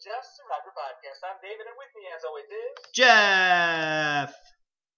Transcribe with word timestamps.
Just 0.00 0.32
Survivor 0.40 0.72
podcast. 0.72 1.20
I'm 1.28 1.36
David, 1.44 1.68
and 1.68 1.76
with 1.76 1.92
me, 1.92 2.08
as 2.16 2.24
always, 2.24 2.48
is 2.48 2.72
Jeff. 2.96 4.32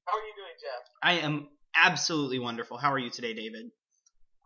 How 0.06 0.14
are 0.14 0.22
you 0.22 0.34
doing, 0.38 0.54
Jeff? 0.62 0.82
I 1.02 1.14
am 1.26 1.48
absolutely 1.74 2.38
wonderful. 2.38 2.76
How 2.78 2.92
are 2.92 3.00
you 3.00 3.10
today, 3.10 3.34
David? 3.34 3.66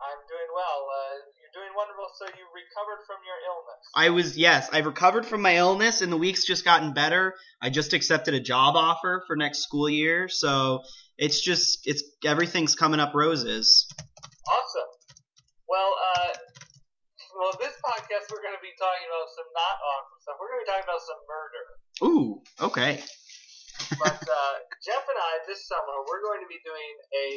I'm 0.01 0.21
doing 0.25 0.49
well. 0.55 0.89
Uh, 0.89 1.13
you're 1.37 1.53
doing 1.61 1.77
wonderful. 1.77 2.05
So 2.17 2.25
you 2.25 2.41
recovered 2.49 3.05
from 3.05 3.17
your 3.21 3.37
illness. 3.45 3.83
I 3.93 4.09
was 4.09 4.35
yes, 4.35 4.67
I've 4.73 4.87
recovered 4.87 5.27
from 5.27 5.43
my 5.43 5.57
illness, 5.57 6.01
and 6.01 6.11
the 6.11 6.17
week's 6.17 6.43
just 6.43 6.65
gotten 6.65 6.91
better. 6.91 7.35
I 7.61 7.69
just 7.69 7.93
accepted 7.93 8.33
a 8.33 8.39
job 8.39 8.75
offer 8.75 9.23
for 9.27 9.35
next 9.35 9.59
school 9.59 9.87
year, 9.87 10.27
so 10.27 10.81
it's 11.19 11.39
just 11.39 11.81
it's 11.85 12.01
everything's 12.25 12.73
coming 12.73 12.99
up 12.99 13.13
roses. 13.13 13.87
Awesome. 14.49 14.89
Well, 15.69 15.93
uh, 16.15 16.33
well, 17.37 17.53
this 17.61 17.77
podcast 17.85 18.33
we're 18.33 18.41
going 18.41 18.57
to 18.57 18.65
be 18.65 18.73
talking 18.81 19.05
about 19.05 19.29
some 19.29 19.49
not 19.53 19.77
awesome 19.77 20.17
stuff. 20.25 20.35
We're 20.41 20.49
going 20.49 20.61
to 20.61 20.65
be 20.65 20.71
talking 20.73 20.87
about 20.89 21.03
some 21.05 21.21
murder. 21.29 21.63
Ooh, 22.01 22.31
okay. 22.65 22.93
But 24.01 24.17
uh, 24.41 24.55
Jeff 24.81 25.05
and 25.05 25.19
I 25.21 25.33
this 25.45 25.69
summer 25.69 26.01
we're 26.09 26.25
going 26.25 26.41
to 26.41 26.49
be 26.49 26.57
doing 26.65 26.93
a 27.13 27.27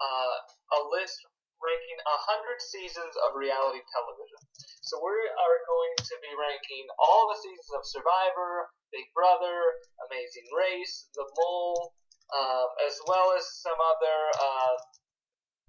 uh, 0.00 0.36
a 0.76 0.80
list 0.88 1.20
ranking 1.60 2.00
hundred 2.24 2.58
seasons 2.64 3.12
of 3.28 3.36
reality 3.36 3.84
television. 3.92 4.40
So 4.80 4.96
we 5.04 5.12
are 5.12 5.58
going 5.68 5.94
to 6.00 6.14
be 6.24 6.32
ranking 6.32 6.84
all 6.96 7.28
the 7.28 7.38
seasons 7.38 7.70
of 7.76 7.82
Survivor, 7.84 8.72
Big 8.92 9.08
Brother, 9.12 9.56
Amazing 10.08 10.48
Race, 10.52 11.12
The 11.12 11.26
Mole, 11.36 11.92
um, 12.32 12.68
as 12.88 12.96
well 13.04 13.36
as 13.36 13.44
some 13.60 13.76
other 13.76 14.18
uh, 14.36 14.74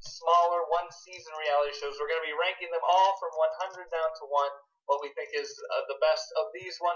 smaller 0.02 0.62
one 0.70 0.90
season 0.94 1.34
reality 1.38 1.74
shows. 1.78 1.98
We're 1.98 2.10
going 2.10 2.22
to 2.22 2.30
be 2.30 2.38
ranking 2.38 2.70
them 2.70 2.84
all 2.86 3.18
from 3.18 3.34
100 3.34 3.90
down 3.90 4.10
to 4.22 4.24
1, 4.30 4.90
what 4.90 5.04
we 5.04 5.12
think 5.18 5.34
is 5.36 5.50
uh, 5.50 5.84
the 5.92 6.00
best 6.00 6.26
of 6.40 6.54
these 6.56 6.78
100 6.80 6.94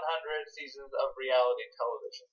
seasons 0.54 0.90
of 0.96 1.12
reality 1.18 1.66
television. 1.76 2.28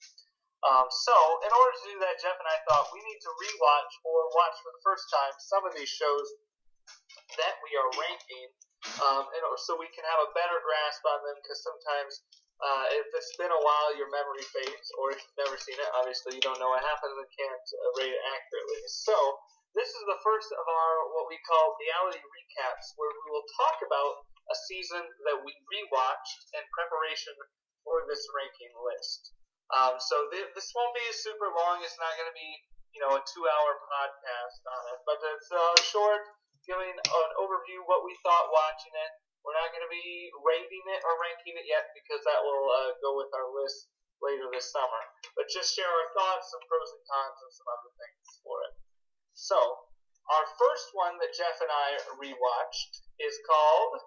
Um, 0.59 0.87
so, 0.91 1.15
in 1.47 1.51
order 1.55 1.71
to 1.71 1.85
do 1.87 1.97
that, 2.03 2.19
Jeff 2.19 2.35
and 2.35 2.49
I 2.51 2.59
thought 2.67 2.91
we 2.91 2.99
need 2.99 3.19
to 3.23 3.31
rewatch 3.31 3.91
or 4.03 4.27
watch 4.35 4.59
for 4.59 4.71
the 4.75 4.83
first 4.83 5.07
time 5.07 5.31
some 5.39 5.63
of 5.63 5.71
these 5.71 5.87
shows 5.87 6.27
that 7.39 7.55
we 7.63 7.71
are 7.79 7.89
ranking, 7.95 8.47
um, 8.99 9.23
so 9.63 9.79
we 9.79 9.87
can 9.95 10.03
have 10.03 10.19
a 10.19 10.29
better 10.35 10.59
grasp 10.59 10.99
on 11.07 11.19
them. 11.23 11.39
Because 11.39 11.63
sometimes, 11.63 12.11
uh, 12.59 12.85
if 12.91 13.07
it's 13.15 13.31
been 13.39 13.51
a 13.55 13.61
while, 13.63 13.95
your 13.95 14.11
memory 14.11 14.43
fades, 14.51 14.91
or 14.99 15.15
if 15.15 15.23
you've 15.23 15.39
never 15.47 15.55
seen 15.55 15.79
it, 15.79 15.89
obviously 15.95 16.35
you 16.35 16.43
don't 16.43 16.59
know 16.59 16.75
what 16.75 16.83
happened 16.83 17.15
and 17.15 17.29
can't 17.39 17.67
uh, 17.79 17.89
rate 18.03 18.11
it 18.11 18.23
accurately. 18.35 18.83
So, 18.91 19.15
this 19.77 19.89
is 19.89 20.03
the 20.09 20.21
first 20.25 20.49
of 20.49 20.65
our 20.65 20.93
what 21.13 21.29
we 21.29 21.37
call 21.45 21.77
reality 21.77 22.21
recaps, 22.21 22.93
where 22.97 23.11
we 23.13 23.27
will 23.29 23.45
talk 23.57 23.77
about 23.85 24.25
a 24.49 24.57
season 24.65 25.05
that 25.29 25.37
we 25.45 25.53
rewatched 25.69 26.41
in 26.57 26.63
preparation 26.73 27.35
for 27.85 28.01
this 28.09 28.25
ranking 28.33 28.73
list. 28.81 29.37
Um, 29.69 30.01
so 30.01 30.25
th- 30.33 30.49
this 30.57 30.73
won't 30.73 30.97
be 30.97 31.05
super 31.13 31.53
long. 31.53 31.85
It's 31.85 31.97
not 32.01 32.17
going 32.17 32.29
to 32.29 32.37
be, 32.37 32.49
you 32.97 33.01
know, 33.05 33.13
a 33.13 33.21
two-hour 33.21 33.71
podcast 33.85 34.57
on 34.65 34.81
it, 34.97 34.99
but 35.05 35.21
it's 35.37 35.49
uh, 35.53 35.77
short, 35.85 36.25
giving 36.65 36.89
an 36.89 37.29
overview 37.37 37.85
what 37.85 38.01
we 38.01 38.17
thought 38.25 38.49
watching 38.49 38.93
it. 38.97 39.11
We're 39.45 39.55
not 39.55 39.69
going 39.69 39.85
to 39.85 39.93
be 39.93 40.33
rating 40.41 40.85
it 40.97 41.01
or 41.05 41.13
ranking 41.21 41.55
it 41.55 41.69
yet 41.69 41.93
because 41.93 42.25
that 42.25 42.41
will 42.41 42.65
uh, 42.73 42.97
go 43.05 43.15
with 43.21 43.29
our 43.37 43.47
list 43.53 43.93
later 44.19 44.49
this 44.49 44.73
summer. 44.73 45.03
But 45.37 45.47
just 45.53 45.77
share 45.77 45.87
our 45.87 46.09
thoughts, 46.17 46.49
some 46.49 46.65
pros 46.65 46.89
and 46.89 47.05
cons, 47.05 47.39
and 47.45 47.53
some 47.53 47.69
other 47.69 47.91
things 47.93 48.25
for 48.41 48.57
it. 48.67 48.73
So, 49.39 49.55
our 49.55 50.45
first 50.59 50.91
one 50.91 51.15
that 51.23 51.31
Jeff 51.31 51.63
and 51.63 51.71
I 51.71 51.95
rewatched 52.19 52.91
is 53.23 53.39
called 53.47 54.03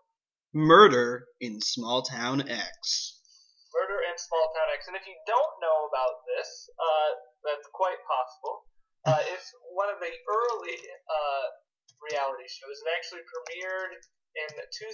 Murder 0.53 1.25
in 1.41 1.57
Small 1.65 2.05
Town 2.05 2.45
X. 2.45 3.17
Murder 3.73 4.05
in 4.13 4.17
Small 4.21 4.53
Town 4.53 4.69
X. 4.77 4.93
And 4.93 4.95
if 4.95 5.09
you 5.09 5.17
don't 5.25 5.55
know 5.65 5.89
about 5.89 6.21
this, 6.29 6.69
uh, 6.77 7.11
that's 7.49 7.65
quite 7.73 7.97
possible. 8.05 8.69
Uh, 9.09 9.25
it's 9.33 9.49
one 9.73 9.89
of 9.89 9.97
the 10.05 10.13
early 10.13 10.79
uh, 11.09 11.47
reality 12.13 12.45
shows. 12.53 12.77
It 12.85 12.93
actually 12.93 13.25
premiered 13.25 13.97
in 14.37 14.53
2001 14.53 14.93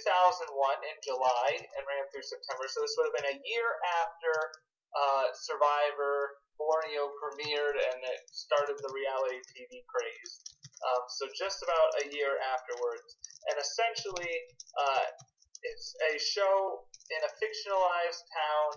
in 0.87 0.97
July 1.03 1.47
and 1.51 1.83
ran 1.83 2.07
through 2.15 2.23
September. 2.23 2.63
So 2.71 2.79
this 2.79 2.95
would 2.95 3.11
have 3.11 3.17
been 3.19 3.31
a 3.35 3.43
year 3.43 3.67
after 4.07 4.33
uh, 4.95 5.35
Survivor 5.35 6.39
Premiered 6.87 7.75
and 7.75 7.99
it 8.07 8.21
started 8.31 8.79
the 8.79 8.91
reality 8.95 9.39
TV 9.51 9.83
craze. 9.91 10.33
Um, 10.79 11.03
so 11.11 11.27
just 11.35 11.59
about 11.59 11.89
a 12.03 12.05
year 12.15 12.39
afterwards. 12.55 13.19
And 13.51 13.59
essentially, 13.59 14.35
uh, 14.79 15.05
it's 15.63 15.91
a 16.07 16.15
show 16.15 16.87
in 17.11 17.21
a 17.27 17.31
fictionalized 17.35 18.23
town 18.31 18.69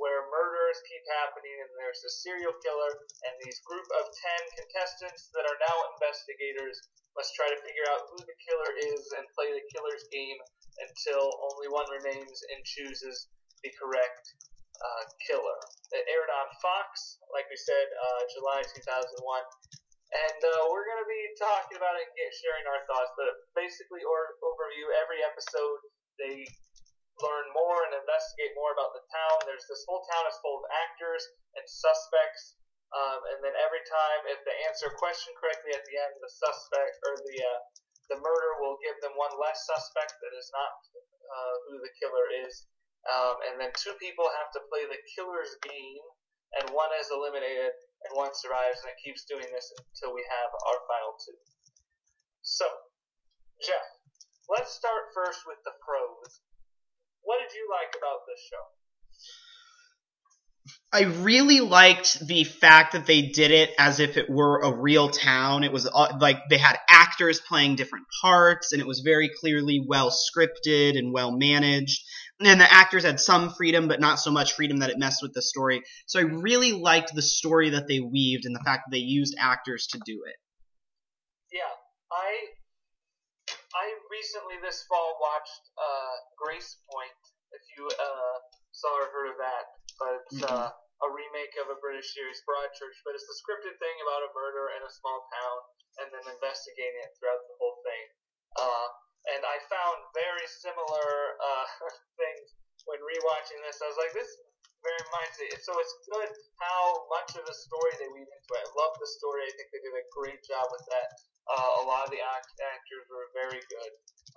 where 0.00 0.24
murders 0.32 0.80
keep 0.88 1.04
happening 1.20 1.52
and 1.60 1.70
there's 1.76 2.00
a 2.08 2.12
serial 2.24 2.56
killer 2.64 2.92
and 3.28 3.36
these 3.44 3.60
group 3.68 3.84
of 4.00 4.08
10 4.08 4.56
contestants 4.56 5.28
that 5.36 5.44
are 5.44 5.60
now 5.60 5.76
investigators 5.92 6.80
must 7.12 7.36
try 7.36 7.44
to 7.52 7.58
figure 7.60 7.84
out 7.92 8.08
who 8.08 8.24
the 8.24 8.38
killer 8.40 8.70
is 8.96 9.02
and 9.20 9.28
play 9.36 9.52
the 9.52 9.66
killer's 9.76 10.08
game 10.08 10.40
until 10.80 11.28
only 11.52 11.68
one 11.68 11.84
remains 11.92 12.40
and 12.48 12.64
chooses 12.64 13.28
the 13.60 13.68
correct 13.76 14.49
uh, 14.80 15.02
killer. 15.28 15.60
It 15.92 16.04
aired 16.08 16.32
on 16.32 16.48
Fox, 16.64 17.20
like 17.30 17.46
we 17.52 17.58
said, 17.60 17.86
uh, 17.92 18.22
July 18.32 18.64
2001. 18.64 19.12
And 20.10 20.40
uh, 20.42 20.66
we're 20.72 20.82
going 20.88 21.02
to 21.04 21.06
be 21.06 21.22
talking 21.38 21.78
about 21.78 21.94
it 21.94 22.10
and 22.10 22.14
get, 22.18 22.34
sharing 22.34 22.66
our 22.66 22.82
thoughts. 22.90 23.14
But 23.14 23.30
basically, 23.54 24.02
or 24.02 24.34
overview 24.42 24.90
every 24.98 25.22
episode 25.22 25.78
they 26.18 26.44
learn 27.24 27.46
more 27.56 27.84
and 27.88 27.96
investigate 27.96 28.52
more 28.56 28.72
about 28.76 28.92
the 28.92 29.04
town. 29.08 29.36
There's 29.48 29.64
this 29.68 29.84
whole 29.88 30.04
town 30.08 30.24
is 30.28 30.36
full 30.44 30.60
of 30.60 30.64
actors 30.88 31.22
and 31.56 31.64
suspects, 31.64 32.60
um, 32.92 33.20
and 33.32 33.38
then 33.44 33.54
every 33.56 33.84
time 33.86 34.20
if 34.28 34.40
they 34.44 34.56
answer 34.68 34.92
a 34.92 34.96
question 35.00 35.32
correctly 35.40 35.72
at 35.72 35.84
the 35.86 35.96
end, 35.96 36.12
the 36.20 36.32
suspect 36.32 36.96
or 37.08 37.14
the 37.16 37.36
uh, 37.40 37.60
the 38.10 38.18
murder 38.18 38.58
will 38.58 38.76
give 38.82 38.98
them 39.00 39.14
one 39.14 39.32
less 39.38 39.62
suspect 39.70 40.18
that 40.18 40.34
is 40.34 40.50
not 40.50 40.74
uh, 41.30 41.54
who 41.70 41.78
the 41.78 41.92
killer 42.02 42.26
is, 42.42 42.66
um, 43.08 43.36
and 43.48 43.54
then 43.60 43.72
two 43.76 43.96
people 43.96 44.28
have 44.40 44.52
to 44.52 44.60
play 44.68 44.84
the 44.84 45.00
killer's 45.16 45.56
game, 45.64 46.04
and 46.60 46.74
one 46.76 46.92
is 47.00 47.08
eliminated 47.08 47.72
and 48.04 48.16
one 48.16 48.32
survives, 48.32 48.80
and 48.82 48.92
it 48.92 49.00
keeps 49.00 49.24
doing 49.28 49.46
this 49.52 49.72
until 49.76 50.16
we 50.16 50.24
have 50.28 50.50
our 50.52 50.80
final 50.88 51.14
two. 51.20 51.36
So, 52.42 52.66
Jeff, 53.60 53.86
let's 54.48 54.72
start 54.72 55.12
first 55.12 55.44
with 55.46 55.60
the 55.64 55.76
pros. 55.84 56.40
What 57.22 57.40
did 57.44 57.52
you 57.52 57.68
like 57.68 57.92
about 57.96 58.24
this 58.24 58.40
show? 58.48 58.64
I 60.92 61.02
really 61.22 61.60
liked 61.60 62.18
the 62.26 62.44
fact 62.44 62.92
that 62.92 63.06
they 63.06 63.22
did 63.22 63.50
it 63.50 63.70
as 63.78 64.00
if 64.00 64.16
it 64.16 64.28
were 64.28 64.60
a 64.60 64.76
real 64.76 65.08
town. 65.08 65.62
It 65.62 65.72
was 65.72 65.88
uh, 65.92 66.18
like 66.20 66.48
they 66.48 66.58
had 66.58 66.78
actors 66.88 67.40
playing 67.40 67.76
different 67.76 68.06
parts, 68.20 68.72
and 68.72 68.80
it 68.80 68.86
was 68.86 69.00
very 69.00 69.30
clearly 69.40 69.84
well 69.86 70.10
scripted 70.10 70.98
and 70.98 71.12
well 71.12 71.30
managed. 71.30 72.02
And 72.40 72.60
the 72.60 72.72
actors 72.72 73.04
had 73.04 73.20
some 73.20 73.52
freedom, 73.52 73.86
but 73.86 74.00
not 74.00 74.18
so 74.18 74.30
much 74.30 74.54
freedom 74.54 74.78
that 74.78 74.88
it 74.88 74.98
messed 74.98 75.20
with 75.22 75.34
the 75.34 75.42
story. 75.42 75.82
So 76.06 76.18
I 76.20 76.22
really 76.22 76.72
liked 76.72 77.14
the 77.14 77.20
story 77.20 77.70
that 77.70 77.86
they 77.86 78.00
weaved 78.00 78.46
and 78.46 78.56
the 78.56 78.64
fact 78.64 78.84
that 78.86 78.96
they 78.96 79.04
used 79.04 79.36
actors 79.38 79.86
to 79.88 80.00
do 80.06 80.24
it. 80.24 80.36
Yeah, 81.52 81.68
I 82.10 82.56
I 83.74 83.86
recently 84.10 84.56
this 84.62 84.82
fall 84.88 85.18
watched 85.20 85.64
uh, 85.76 86.14
Grace 86.38 86.80
Point. 86.90 87.20
If 87.52 87.62
you 87.76 87.86
uh, 87.86 88.36
saw 88.72 88.88
or 88.88 89.10
heard 89.12 89.30
of 89.30 89.38
that, 89.38 89.64
but 89.98 90.10
it's 90.22 90.40
Mhm. 90.40 90.48
uh, 90.48 90.70
a 90.70 91.08
remake 91.10 91.54
of 91.60 91.68
a 91.70 91.78
British 91.82 92.14
series, 92.14 92.40
Broadchurch. 92.46 92.98
But 93.04 93.14
it's 93.14 93.28
a 93.28 93.36
scripted 93.42 93.76
thing 93.78 93.96
about 94.06 94.22
a 94.22 94.30
murder 94.32 94.70
in 94.78 94.82
a 94.82 94.90
small 94.90 95.28
town, 95.28 95.58
and 95.98 96.06
then 96.14 96.24
investigating 96.34 97.00
it 97.04 97.12
throughout 97.18 97.42
the 97.48 97.56
whole 97.58 97.78
thing. 97.84 98.04
Uh, 98.56 98.88
and 99.28 99.40
I 99.44 99.56
found 99.68 99.96
very 100.16 100.46
similar 100.48 101.08
uh, 101.36 101.66
things 102.20 102.56
when 102.88 103.00
rewatching 103.04 103.60
this. 103.68 103.80
I 103.84 103.88
was 103.92 104.00
like, 104.00 104.14
this 104.16 104.30
very 104.80 105.00
reminds 105.12 105.36
me. 105.36 105.48
So 105.60 105.76
it's 105.76 105.94
good 106.08 106.30
how 106.56 107.04
much 107.12 107.36
of 107.36 107.44
the 107.44 107.56
story 107.56 107.92
they 108.00 108.08
weave 108.08 108.28
into 108.28 108.50
it. 108.56 108.64
I 108.64 108.70
love 108.76 108.96
the 108.96 109.08
story. 109.08 109.44
I 109.44 109.52
think 109.56 109.68
they 109.72 109.82
did 109.84 109.92
a 109.92 110.06
great 110.12 110.40
job 110.44 110.64
with 110.72 110.84
that. 110.88 111.08
Uh, 111.50 111.70
a 111.80 111.84
lot 111.84 112.06
of 112.06 112.10
the 112.14 112.20
act- 112.22 112.56
actors 112.62 113.04
were 113.10 113.26
very 113.34 113.58
good, 113.58 113.92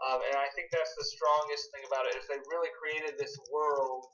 um, 0.08 0.20
and 0.26 0.34
I 0.34 0.50
think 0.58 0.74
that's 0.74 0.98
the 0.98 1.06
strongest 1.06 1.70
thing 1.70 1.86
about 1.86 2.10
it 2.10 2.18
is 2.18 2.26
they 2.26 2.42
really 2.50 2.74
created 2.74 3.20
this 3.22 3.38
world 3.54 4.10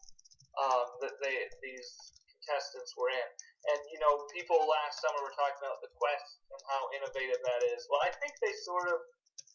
um, 0.60 1.00
that 1.00 1.16
they 1.24 1.48
these 1.64 1.88
contestants 2.28 2.92
were 3.00 3.08
in. 3.14 3.30
And 3.72 3.80
you 3.94 4.00
know, 4.04 4.28
people 4.36 4.58
last 4.68 5.00
summer 5.00 5.22
were 5.24 5.32
talking 5.38 5.64
about 5.64 5.80
the 5.80 5.92
quest 5.96 6.44
and 6.52 6.62
how 6.68 6.82
innovative 7.00 7.40
that 7.40 7.62
is. 7.72 7.88
Well, 7.88 8.04
I 8.04 8.12
think 8.20 8.36
they 8.44 8.52
sort 8.68 8.92
of 8.92 9.00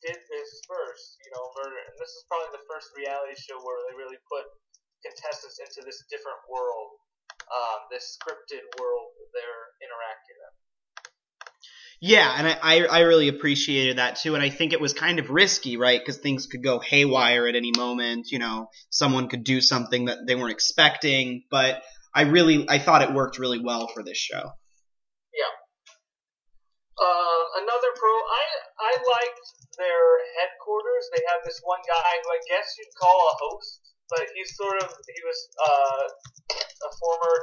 did 0.05 0.17
this 0.17 0.51
first, 0.69 1.19
you 1.25 1.31
know, 1.33 1.45
murder, 1.57 1.77
and 1.77 1.97
this 1.97 2.13
is 2.13 2.23
probably 2.29 2.53
the 2.53 2.65
first 2.69 2.93
reality 2.97 3.37
show 3.37 3.57
where 3.61 3.81
they 3.89 3.95
really 3.97 4.21
put 4.29 4.45
contestants 5.05 5.61
into 5.61 5.85
this 5.85 6.05
different 6.09 6.41
world, 6.49 7.01
um, 7.53 7.89
this 7.93 8.17
scripted 8.17 8.65
world 8.81 9.13
that 9.21 9.29
they're 9.33 9.65
interacting 9.85 10.37
in. 10.37 10.53
Yeah, 12.01 12.35
and 12.37 12.47
I, 12.49 12.59
I, 12.61 12.75
I 12.85 13.01
really 13.01 13.29
appreciated 13.29 13.99
that 13.99 14.17
too, 14.17 14.35
and 14.35 14.43
I 14.43 14.51
think 14.51 14.73
it 14.73 14.81
was 14.81 14.93
kind 14.93 15.19
of 15.19 15.31
risky, 15.31 15.77
right? 15.77 16.01
Because 16.01 16.19
things 16.19 16.47
could 16.47 16.63
go 16.63 16.79
haywire 16.79 17.47
at 17.47 17.55
any 17.55 17.73
moment. 17.75 18.29
You 18.31 18.41
know, 18.41 18.69
someone 18.91 19.29
could 19.29 19.45
do 19.45 19.61
something 19.61 20.07
that 20.07 20.27
they 20.27 20.35
weren't 20.35 20.53
expecting, 20.53 21.45
but 21.51 21.83
I 22.15 22.23
really 22.23 22.69
I 22.69 22.79
thought 22.79 23.03
it 23.03 23.15
worked 23.15 23.39
really 23.39 23.61
well 23.61 23.89
for 23.89 24.03
this 24.03 24.19
show. 24.19 24.37
Yeah. 24.37 25.55
Uh, 27.01 27.43
another 27.63 27.91
pro, 27.97 28.11
I 28.11 28.43
I 28.81 28.93
liked 28.93 29.44
their 29.76 30.05
headquarters. 30.41 31.05
They 31.15 31.23
have 31.31 31.43
this 31.44 31.61
one 31.65 31.82
guy 31.87 32.12
who 32.23 32.29
I 32.31 32.41
guess 32.49 32.67
you'd 32.79 32.94
call 32.99 33.17
a 33.17 33.35
host, 33.38 33.81
but 34.11 34.25
he's 34.35 34.53
sort 34.56 34.82
of 34.82 34.88
he 34.91 35.21
was 35.25 35.41
uh, 35.59 36.05
a 36.85 36.91
former 37.00 37.35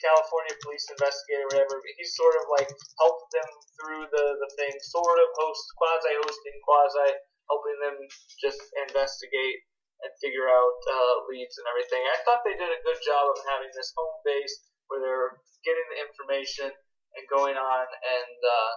California 0.00 0.54
police 0.62 0.86
investigator, 0.90 1.46
or 1.46 1.50
whatever. 1.52 1.82
He 1.82 2.04
sort 2.06 2.36
of 2.38 2.44
like 2.52 2.70
helped 3.00 3.28
them 3.34 3.50
through 3.80 4.04
the 4.10 4.26
the 4.40 4.50
thing, 4.56 4.74
sort 4.80 5.18
of 5.18 5.28
host, 5.36 5.64
quasi 5.76 6.12
hosting, 6.22 6.58
quasi 6.62 7.10
helping 7.50 7.78
them 7.82 7.96
just 8.42 8.60
investigate 8.88 9.62
and 10.04 10.12
figure 10.20 10.50
out 10.50 10.78
uh, 10.86 11.14
leads 11.32 11.56
and 11.56 11.66
everything. 11.72 12.02
I 12.04 12.20
thought 12.26 12.44
they 12.44 12.58
did 12.58 12.68
a 12.68 12.84
good 12.84 13.00
job 13.00 13.32
of 13.32 13.38
having 13.48 13.72
this 13.72 13.96
home 13.96 14.20
base 14.26 14.54
where 14.88 15.00
they're 15.00 15.40
getting 15.64 15.88
the 15.90 15.98
information 16.04 16.68
and 16.70 17.24
going 17.32 17.56
on 17.56 17.86
and 17.88 18.38
uh, 18.44 18.72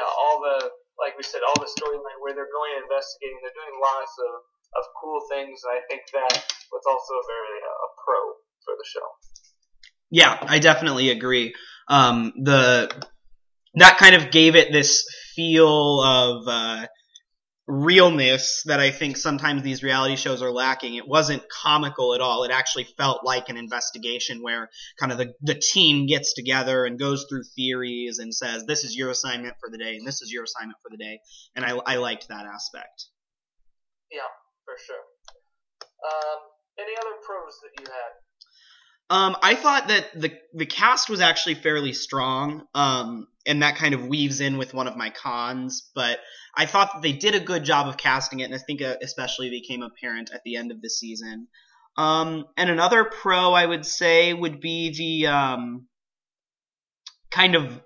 know 0.00 0.08
all 0.08 0.40
the 0.40 0.72
like 0.98 1.16
we 1.16 1.24
said 1.24 1.40
all 1.46 1.58
the 1.58 1.70
storyline 1.70 2.18
where 2.20 2.34
they're 2.34 2.52
going 2.52 2.72
and 2.76 2.84
investigating. 2.84 3.38
They're 3.40 3.56
doing 3.56 3.76
lots 3.80 4.14
of 4.18 4.32
of 4.72 4.84
cool 5.00 5.20
things, 5.28 5.60
and 5.64 5.76
I 5.76 5.80
think 5.88 6.02
that 6.12 6.32
was 6.72 6.84
also 6.88 7.14
very 7.28 7.58
uh, 7.60 7.86
a 7.86 7.88
pro 8.00 8.20
for 8.64 8.74
the 8.76 8.86
show. 8.88 9.08
Yeah, 10.10 10.36
I 10.40 10.58
definitely 10.58 11.10
agree. 11.10 11.54
Um, 11.88 12.32
the 12.36 12.90
that 13.74 13.98
kind 13.98 14.14
of 14.14 14.30
gave 14.30 14.56
it 14.56 14.72
this 14.72 15.04
feel 15.34 16.00
of 16.00 16.48
uh, 16.48 16.86
realness 17.66 18.62
that 18.66 18.80
I 18.80 18.90
think 18.90 19.16
sometimes 19.16 19.62
these 19.62 19.82
reality 19.82 20.16
shows 20.16 20.42
are 20.42 20.50
lacking. 20.50 20.96
It 20.96 21.06
wasn't 21.06 21.42
comical 21.48 22.14
at 22.14 22.20
all. 22.20 22.44
It 22.44 22.50
actually 22.50 22.84
felt 22.84 23.24
like 23.24 23.48
an 23.48 23.56
investigation 23.56 24.42
where 24.42 24.68
kind 24.98 25.12
of 25.12 25.18
the, 25.18 25.32
the 25.42 25.54
team 25.54 26.06
gets 26.06 26.34
together 26.34 26.84
and 26.84 26.98
goes 26.98 27.26
through 27.28 27.44
theories 27.54 28.18
and 28.18 28.34
says, 28.34 28.64
this 28.66 28.84
is 28.84 28.96
your 28.96 29.10
assignment 29.10 29.54
for 29.60 29.70
the 29.70 29.78
day 29.78 29.96
and 29.96 30.06
this 30.06 30.22
is 30.22 30.32
your 30.32 30.44
assignment 30.44 30.78
for 30.82 30.90
the 30.90 30.96
day. 30.96 31.20
And 31.54 31.64
I, 31.64 31.78
I 31.86 31.96
liked 31.96 32.28
that 32.28 32.46
aspect. 32.46 33.06
Yeah, 34.10 34.28
for 34.64 34.74
sure. 34.84 35.04
Um, 36.02 36.38
any 36.78 36.96
other 36.98 37.16
pros 37.24 37.58
that 37.62 37.80
you 37.80 37.86
had? 37.86 38.12
Um, 39.12 39.36
I 39.42 39.56
thought 39.56 39.88
that 39.88 40.18
the 40.18 40.32
the 40.54 40.64
cast 40.64 41.10
was 41.10 41.20
actually 41.20 41.56
fairly 41.56 41.92
strong, 41.92 42.62
um, 42.74 43.28
and 43.46 43.62
that 43.62 43.76
kind 43.76 43.92
of 43.92 44.06
weaves 44.06 44.40
in 44.40 44.56
with 44.56 44.72
one 44.72 44.88
of 44.88 44.96
my 44.96 45.10
cons. 45.10 45.90
But 45.94 46.18
I 46.56 46.64
thought 46.64 46.94
that 46.94 47.02
they 47.02 47.12
did 47.12 47.34
a 47.34 47.40
good 47.40 47.62
job 47.62 47.88
of 47.88 47.98
casting 47.98 48.40
it, 48.40 48.44
and 48.44 48.54
I 48.54 48.58
think 48.58 48.80
uh, 48.80 48.96
especially 49.02 49.50
became 49.50 49.82
apparent 49.82 50.30
at 50.32 50.40
the 50.46 50.56
end 50.56 50.72
of 50.72 50.80
the 50.80 50.88
season. 50.88 51.48
Um, 51.98 52.46
and 52.56 52.70
another 52.70 53.04
pro 53.04 53.52
I 53.52 53.66
would 53.66 53.84
say 53.84 54.32
would 54.32 54.62
be 54.62 54.96
the 54.96 55.30
um, 55.30 55.88
kind 57.30 57.54
of 57.54 57.82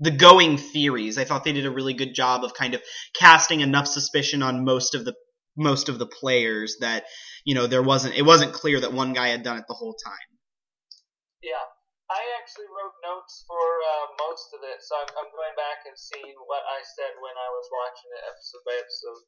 the 0.00 0.10
going 0.10 0.56
theories. 0.56 1.18
I 1.18 1.24
thought 1.24 1.44
they 1.44 1.52
did 1.52 1.66
a 1.66 1.70
really 1.70 1.92
good 1.92 2.14
job 2.14 2.44
of 2.44 2.54
kind 2.54 2.72
of 2.72 2.80
casting 3.14 3.60
enough 3.60 3.88
suspicion 3.88 4.42
on 4.42 4.64
most 4.64 4.94
of 4.94 5.04
the 5.04 5.14
most 5.58 5.90
of 5.90 5.98
the 5.98 6.06
players 6.06 6.78
that 6.80 7.04
you 7.44 7.54
know 7.54 7.66
there 7.66 7.82
wasn't 7.82 8.14
it 8.14 8.22
wasn't 8.22 8.54
clear 8.54 8.80
that 8.80 8.94
one 8.94 9.12
guy 9.12 9.28
had 9.28 9.42
done 9.42 9.58
it 9.58 9.66
the 9.66 9.74
whole 9.74 9.98
time. 9.98 10.30
Yeah, 11.42 11.66
I 12.08 12.22
actually 12.40 12.70
wrote 12.70 12.94
notes 13.04 13.44
for 13.44 13.60
uh, 13.60 14.06
most 14.22 14.54
of 14.56 14.64
it, 14.64 14.80
so 14.80 14.96
I'm, 14.96 15.10
I'm, 15.18 15.30
going 15.30 15.54
back 15.54 15.84
and 15.86 15.94
seeing 15.94 16.34
what 16.48 16.64
I 16.66 16.80
said 16.82 17.12
when 17.20 17.36
I 17.36 17.48
was 17.52 17.66
watching 17.68 18.10
it 18.16 18.22
episode 18.26 18.64
by 18.64 18.74
episode. 18.80 19.22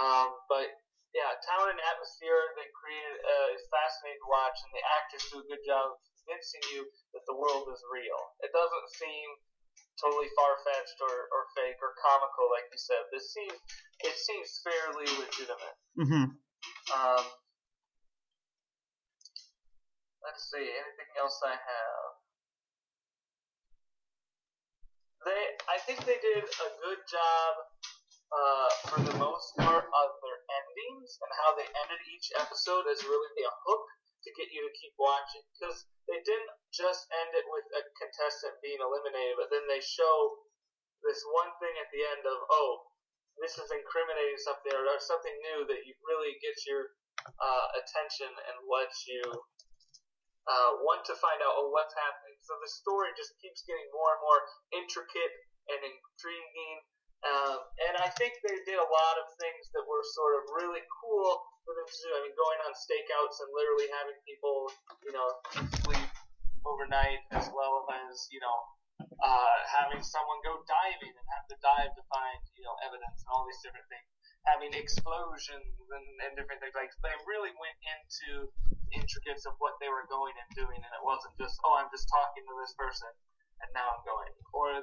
Um, 0.00 0.28
but 0.48 0.66
yeah, 1.12 1.36
town 1.44 1.68
and 1.68 1.80
atmosphere 1.92 2.56
they 2.56 2.66
created 2.72 3.20
uh, 3.20 3.48
is 3.52 3.62
fascinating 3.68 4.22
to 4.24 4.30
watch, 4.32 4.56
and 4.64 4.72
the 4.72 4.84
actors 4.96 5.24
do 5.28 5.36
a 5.44 5.46
good 5.46 5.62
job 5.68 5.92
convincing 6.24 6.64
you 6.72 6.88
that 7.12 7.24
the 7.28 7.36
world 7.36 7.68
is 7.68 7.82
real. 7.92 8.20
It 8.40 8.50
doesn't 8.54 8.88
seem 8.96 9.26
totally 10.00 10.30
far 10.36 10.52
fetched 10.64 10.98
or, 11.02 11.14
or 11.32 11.42
fake 11.56 11.80
or 11.80 11.92
comical, 12.00 12.46
like 12.52 12.66
you 12.72 12.80
said. 12.80 13.02
This 13.12 13.32
seems 13.32 13.58
it 14.02 14.16
seems 14.16 14.48
fairly 14.64 15.08
legitimate. 15.20 15.76
Mm-hmm. 15.98 16.26
Um, 16.94 17.24
let's 20.22 20.48
see, 20.50 20.64
anything 20.64 21.10
else 21.18 21.38
I 21.44 21.54
have? 21.54 22.06
They, 25.22 25.42
I 25.70 25.78
think 25.86 26.02
they 26.02 26.18
did 26.18 26.42
a 26.42 26.70
good 26.82 26.98
job 27.06 27.52
uh, 28.32 28.70
for 28.90 28.98
the 29.06 29.16
most 29.22 29.54
part 29.62 29.86
of 29.86 30.08
their 30.18 30.38
endings 30.50 31.14
and 31.22 31.30
how 31.46 31.54
they 31.54 31.68
ended 31.68 32.02
each 32.10 32.32
episode 32.34 32.90
is 32.90 33.06
really 33.06 33.42
a 33.46 33.54
hook 33.62 33.86
to 34.22 34.30
get 34.38 34.54
you 34.54 34.62
to 34.62 34.72
keep 34.78 34.94
watching 34.98 35.42
because 35.54 35.86
they 36.06 36.22
didn't 36.22 36.52
just 36.70 37.10
end 37.10 37.34
it 37.34 37.46
with 37.50 37.66
a 37.74 37.82
contestant 37.98 38.58
being 38.62 38.78
eliminated, 38.78 39.38
but 39.38 39.50
then 39.50 39.66
they 39.66 39.82
show 39.82 40.46
this 41.02 41.22
one 41.34 41.50
thing 41.58 41.74
at 41.82 41.90
the 41.90 42.02
end 42.14 42.22
of 42.22 42.38
oh, 42.50 42.86
this 43.42 43.58
is 43.58 43.70
incriminating 43.74 44.38
something 44.38 44.70
or, 44.70 44.86
or 44.86 45.00
something 45.02 45.34
new 45.52 45.66
that 45.66 45.82
you 45.82 45.94
really 46.06 46.38
gets 46.38 46.62
your 46.66 46.94
uh, 47.26 47.66
attention 47.78 48.30
and 48.30 48.56
lets 48.70 49.06
you 49.10 49.22
uh, 50.46 50.70
want 50.82 51.06
to 51.06 51.14
find 51.18 51.38
out 51.42 51.54
oh 51.58 51.70
what's 51.70 51.94
happening. 51.94 52.38
So 52.42 52.54
the 52.58 52.70
story 52.70 53.10
just 53.14 53.34
keeps 53.38 53.62
getting 53.66 53.86
more 53.94 54.10
and 54.18 54.22
more 54.22 54.40
intricate 54.74 55.34
and 55.70 55.80
intriguing. 55.82 56.78
Um, 57.22 57.58
and 57.86 57.94
I 58.02 58.10
think 58.18 58.34
they 58.42 58.58
did 58.66 58.78
a 58.78 58.90
lot 58.90 59.14
of 59.22 59.26
things 59.38 59.70
that 59.78 59.86
were 59.86 60.02
sort 60.02 60.42
of 60.42 60.42
really 60.58 60.82
cool 61.02 61.38
I 61.62 62.18
mean, 62.26 62.34
going 62.34 62.60
on 62.66 62.72
stakeouts 62.74 63.38
and 63.42 63.50
literally 63.54 63.88
having 63.94 64.18
people, 64.26 64.70
you 65.06 65.12
know, 65.14 65.28
sleep 65.86 66.10
overnight 66.66 67.22
as 67.34 67.46
well 67.54 67.86
as, 67.90 68.26
you 68.34 68.42
know, 68.42 68.58
uh, 69.22 69.56
having 69.70 70.02
someone 70.02 70.38
go 70.42 70.62
diving 70.66 71.14
and 71.14 71.26
have 71.34 71.46
to 71.50 71.56
dive 71.62 71.90
to 71.94 72.02
find, 72.10 72.38
you 72.58 72.66
know, 72.66 72.74
evidence 72.82 73.22
and 73.22 73.30
all 73.30 73.46
these 73.46 73.62
different 73.62 73.86
things. 73.86 74.06
Having 74.42 74.74
explosions 74.74 75.70
and, 75.78 76.06
and 76.26 76.34
different 76.34 76.58
things. 76.58 76.74
Like, 76.74 76.90
they 77.06 77.14
really 77.30 77.54
went 77.54 77.78
into 77.94 78.50
the 78.90 78.98
intricacies 78.98 79.46
of 79.46 79.54
what 79.62 79.78
they 79.78 79.86
were 79.86 80.06
going 80.10 80.34
and 80.34 80.50
doing, 80.58 80.82
and 80.82 80.92
it 80.98 81.04
wasn't 81.06 81.34
just, 81.38 81.54
oh, 81.62 81.78
I'm 81.78 81.90
just 81.94 82.10
talking 82.10 82.42
to 82.42 82.54
this 82.58 82.74
person 82.74 83.10
and 83.62 83.70
now 83.70 83.86
I'm 83.86 84.02
going. 84.02 84.34
Or 84.50 84.82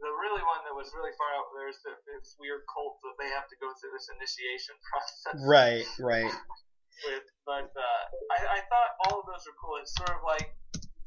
the 0.00 0.12
really 0.16 0.40
one 0.40 0.64
that 0.64 0.72
was 0.72 0.88
really 0.96 1.12
far 1.20 1.30
out 1.36 1.52
there 1.52 1.68
is 1.68 1.76
the, 1.84 1.92
this 2.08 2.32
weird 2.40 2.64
cult 2.72 3.00
that 3.04 3.16
they 3.20 3.28
have 3.36 3.44
to 3.52 3.56
go 3.60 3.68
through 3.76 3.92
this 3.92 4.08
initiation 4.08 4.74
process. 4.88 5.36
Right, 5.44 5.88
right. 6.00 6.32
with, 7.04 7.28
but 7.44 7.68
uh, 7.68 8.02
I, 8.32 8.38
I 8.56 8.60
thought 8.64 8.90
all 9.06 9.20
of 9.20 9.28
those 9.28 9.44
were 9.44 9.56
cool. 9.60 9.76
It's 9.80 9.92
sort 9.92 10.16
of 10.16 10.24
like 10.24 10.56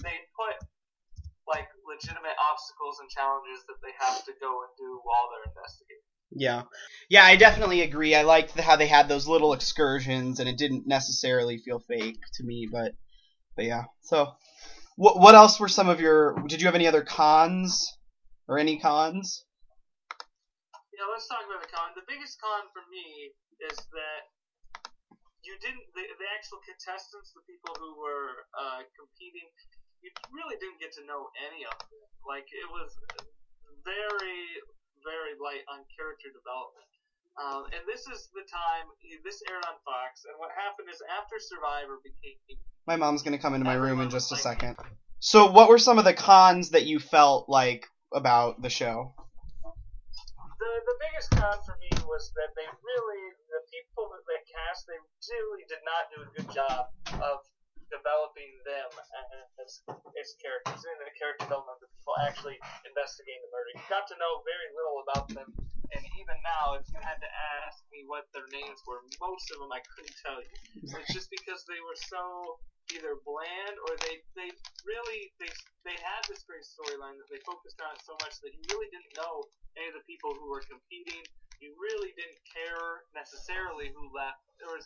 they 0.05 0.13
put 0.37 0.61
like 1.49 1.67
legitimate 1.83 2.37
obstacles 2.37 3.01
and 3.01 3.09
challenges 3.09 3.65
that 3.67 3.81
they 3.81 3.91
have 3.99 4.23
to 4.29 4.33
go 4.39 4.63
and 4.63 4.71
do 4.77 5.01
while 5.03 5.27
they're 5.33 5.49
investigating. 5.49 6.07
Yeah, 6.35 6.63
yeah, 7.09 7.25
I 7.25 7.35
definitely 7.35 7.81
agree. 7.81 8.15
I 8.15 8.23
liked 8.23 8.55
the, 8.55 8.61
how 8.61 8.77
they 8.77 8.87
had 8.87 9.09
those 9.09 9.27
little 9.27 9.53
excursions, 9.53 10.39
and 10.39 10.49
it 10.49 10.57
didn't 10.57 10.87
necessarily 10.87 11.57
feel 11.57 11.79
fake 11.79 12.21
to 12.35 12.43
me. 12.43 12.67
But, 12.71 12.93
but 13.55 13.65
yeah. 13.65 13.83
So, 14.01 14.31
what 14.95 15.19
what 15.19 15.35
else 15.35 15.59
were 15.59 15.67
some 15.67 15.89
of 15.89 15.99
your? 15.99 16.35
Did 16.47 16.61
you 16.61 16.67
have 16.67 16.75
any 16.75 16.87
other 16.87 17.03
cons 17.03 17.93
or 18.47 18.59
any 18.59 18.79
cons? 18.79 19.45
Yeah, 20.93 21.09
let's 21.09 21.27
talk 21.27 21.41
about 21.45 21.63
the 21.63 21.71
con. 21.73 21.91
The 21.97 22.05
biggest 22.05 22.37
con 22.37 22.69
for 22.69 22.85
me 22.91 23.33
is 23.65 23.77
that 23.93 24.21
you 25.43 25.57
didn't 25.59 25.83
the, 25.97 26.03
the 26.21 26.27
actual 26.31 26.63
contestants, 26.63 27.35
the 27.35 27.43
people 27.49 27.75
who 27.75 27.99
were 27.99 28.47
uh, 28.55 28.85
competing, 28.95 29.49
you 30.05 30.09
really 30.31 30.55
didn't 30.61 30.79
get 30.79 30.95
to 30.95 31.03
know 31.03 31.33
any 31.43 31.67
of 31.67 31.75
them. 31.91 32.05
Like 32.23 32.47
it 32.53 32.67
was 32.69 32.93
very 33.83 34.63
very 35.03 35.35
light 35.35 35.67
on 35.67 35.83
character 35.91 36.31
development. 36.31 36.87
Um, 37.35 37.65
and 37.73 37.83
this 37.89 38.05
is 38.07 38.29
the 38.31 38.45
time 38.45 38.87
this 39.25 39.41
aired 39.49 39.65
on 39.65 39.75
Fox, 39.83 40.23
and 40.29 40.37
what 40.37 40.53
happened 40.53 40.87
is 40.93 41.01
after 41.17 41.41
Survivor 41.41 41.99
became. 42.03 42.37
My 42.85 42.95
mom's 42.95 43.23
gonna 43.23 43.41
come 43.41 43.53
into 43.53 43.65
my 43.65 43.73
room 43.73 43.99
in 44.01 44.09
just 44.09 44.31
a 44.31 44.37
second. 44.37 44.77
So, 45.19 45.51
what 45.51 45.69
were 45.69 45.79
some 45.79 45.97
of 45.97 46.05
the 46.05 46.13
cons 46.13 46.71
that 46.71 46.85
you 46.85 46.99
felt 46.99 47.49
like 47.49 47.87
about 48.13 48.61
the 48.61 48.69
show? 48.69 49.13
The 50.59 50.71
the 50.85 50.97
biggest 51.01 51.29
con 51.35 51.57
for 51.65 51.75
me 51.81 51.91
was 52.07 52.31
that 52.39 52.53
they 52.55 52.67
really 52.69 53.23
the 53.51 53.61
people 53.67 54.13
that 54.13 54.23
they 54.29 54.39
cast 54.47 54.87
they 54.87 54.99
really 55.33 55.65
did 55.67 55.81
not 55.83 56.07
do 56.13 56.17
a 56.23 56.29
good 56.37 56.49
job 56.53 56.93
of 57.19 57.43
developing 57.93 58.49
them 58.65 58.89
as, 59.61 59.85
as 60.17 60.27
characters 60.41 60.81
and 60.81 60.97
the 61.05 61.13
character 61.13 61.45
development 61.45 61.77
of 61.77 61.85
the 61.85 61.91
people 61.93 62.17
actually 62.25 62.57
investigating 62.89 63.43
the 63.45 63.51
murder. 63.53 63.69
You 63.77 63.85
got 63.85 64.09
to 64.09 64.17
know 64.17 64.41
very 64.41 64.69
little 64.73 64.97
about 65.05 65.29
them, 65.29 65.49
and 65.93 66.01
even 66.17 66.37
now, 66.41 66.73
if 66.73 66.89
you 66.89 66.97
had 66.97 67.21
to 67.21 67.29
ask 67.61 67.85
me 67.93 68.01
what 68.09 68.25
their 68.33 68.49
names 68.49 68.81
were, 68.89 69.05
most 69.21 69.45
of 69.53 69.61
them 69.61 69.69
I 69.69 69.81
couldn't 69.93 70.17
tell 70.25 70.41
you. 70.41 70.57
It's 70.81 71.13
just 71.13 71.29
because 71.29 71.61
they 71.69 71.77
were 71.85 71.97
so 72.09 72.57
either 72.93 73.17
bland 73.25 73.75
or 73.89 73.91
they 74.05 74.21
they 74.37 74.49
really 74.85 75.33
they 75.41 75.49
they 75.83 75.97
had 75.99 76.21
this 76.29 76.45
great 76.45 76.63
storyline 76.63 77.17
that 77.17 77.27
they 77.27 77.41
focused 77.43 77.81
on 77.81 77.93
so 78.05 78.13
much 78.21 78.37
that 78.45 78.53
you 78.53 78.61
really 78.71 78.89
didn't 78.93 79.13
know 79.17 79.45
any 79.75 79.89
of 79.89 79.97
the 79.97 80.05
people 80.05 80.31
who 80.37 80.47
were 80.47 80.63
competing. 80.69 81.25
You 81.57 81.73
really 81.79 82.11
didn't 82.13 82.41
care 82.45 83.07
necessarily 83.15 83.89
who 83.95 84.11
left. 84.11 84.43
There 84.59 84.69
was 84.69 84.85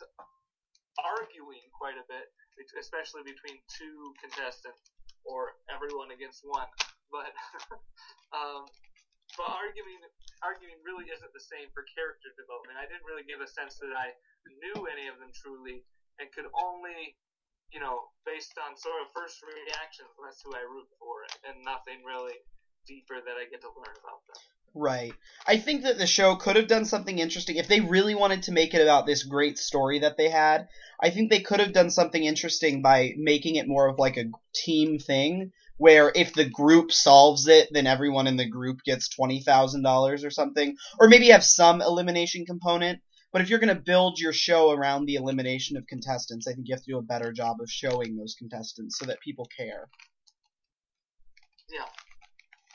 arguing 1.02 1.62
quite 1.74 1.98
a 1.98 2.06
bit, 2.06 2.30
especially 2.78 3.22
between 3.22 3.58
two 3.70 4.14
contestants 4.18 4.90
or 5.26 5.58
everyone 5.70 6.10
against 6.14 6.42
one. 6.46 6.70
But 7.12 7.30
um, 8.38 8.64
but 9.36 9.48
arguing 9.52 10.00
arguing 10.40 10.78
really 10.86 11.10
isn't 11.10 11.32
the 11.34 11.42
same 11.42 11.68
for 11.74 11.84
character 11.92 12.32
development. 12.38 12.78
I 12.78 12.86
didn't 12.88 13.04
really 13.04 13.26
give 13.26 13.42
a 13.42 13.50
sense 13.50 13.76
that 13.82 13.92
I 13.92 14.14
knew 14.48 14.86
any 14.88 15.10
of 15.10 15.18
them 15.20 15.34
truly 15.34 15.84
and 16.18 16.26
could 16.34 16.46
only 16.54 17.14
you 17.72 17.80
know, 17.80 18.08
based 18.24 18.54
on 18.58 18.76
sort 18.76 19.02
of 19.02 19.12
first 19.14 19.42
reactions, 19.42 20.10
that's 20.16 20.42
who 20.44 20.54
I 20.54 20.64
root 20.64 20.88
for, 20.98 21.24
and 21.48 21.64
nothing 21.64 22.04
really 22.04 22.36
deeper 22.86 23.20
that 23.20 23.36
I 23.36 23.44
get 23.50 23.60
to 23.60 23.68
learn 23.68 23.96
about 24.00 24.24
them. 24.26 24.40
Right. 24.74 25.12
I 25.46 25.56
think 25.56 25.82
that 25.82 25.98
the 25.98 26.06
show 26.06 26.36
could 26.36 26.56
have 26.56 26.68
done 26.68 26.84
something 26.84 27.18
interesting 27.18 27.56
if 27.56 27.68
they 27.68 27.80
really 27.80 28.14
wanted 28.14 28.44
to 28.44 28.52
make 28.52 28.74
it 28.74 28.82
about 28.82 29.06
this 29.06 29.24
great 29.24 29.58
story 29.58 30.00
that 30.00 30.16
they 30.16 30.28
had. 30.28 30.68
I 31.02 31.10
think 31.10 31.30
they 31.30 31.40
could 31.40 31.60
have 31.60 31.72
done 31.72 31.90
something 31.90 32.22
interesting 32.22 32.82
by 32.82 33.12
making 33.16 33.56
it 33.56 33.68
more 33.68 33.88
of 33.88 33.98
like 33.98 34.16
a 34.16 34.30
team 34.54 34.98
thing 34.98 35.52
where 35.78 36.12
if 36.14 36.34
the 36.34 36.48
group 36.48 36.92
solves 36.92 37.46
it, 37.46 37.68
then 37.70 37.86
everyone 37.86 38.26
in 38.26 38.36
the 38.36 38.48
group 38.48 38.82
gets 38.84 39.08
$20,000 39.08 40.24
or 40.24 40.30
something. 40.30 40.76
Or 40.98 41.08
maybe 41.08 41.28
have 41.28 41.44
some 41.44 41.80
elimination 41.80 42.44
component 42.44 43.00
but 43.32 43.42
if 43.42 43.50
you're 43.50 43.58
going 43.58 43.74
to 43.74 43.80
build 43.80 44.18
your 44.18 44.32
show 44.32 44.72
around 44.72 45.04
the 45.04 45.16
elimination 45.16 45.76
of 45.76 45.86
contestants, 45.86 46.48
I 46.48 46.52
think 46.52 46.68
you 46.68 46.74
have 46.74 46.84
to 46.84 46.92
do 46.92 46.98
a 46.98 47.02
better 47.02 47.32
job 47.32 47.60
of 47.60 47.70
showing 47.70 48.16
those 48.16 48.34
contestants 48.34 48.98
so 48.98 49.04
that 49.04 49.20
people 49.20 49.44
care. 49.52 49.88
Yeah. 51.68 51.84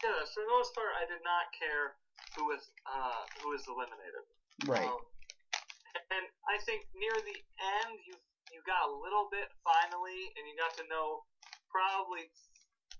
Yeah, 0.04 0.20
for 0.30 0.46
the 0.46 0.52
most 0.54 0.76
part, 0.76 0.94
I 1.00 1.10
did 1.10 1.24
not 1.26 1.50
care 1.58 1.98
who 2.38 2.46
was 2.46 2.70
uh, 2.86 3.24
who 3.42 3.56
was 3.56 3.64
eliminated. 3.66 4.26
Right. 4.68 4.86
Um, 4.86 5.02
and 6.12 6.26
I 6.46 6.60
think 6.68 6.86
near 6.94 7.16
the 7.24 7.40
end, 7.80 7.98
you 8.06 8.14
you 8.52 8.60
got 8.68 8.84
a 8.86 8.94
little 8.94 9.32
bit 9.32 9.48
finally, 9.64 10.22
and 10.36 10.44
you 10.46 10.54
got 10.60 10.76
to 10.78 10.86
know 10.92 11.24
probably 11.72 12.28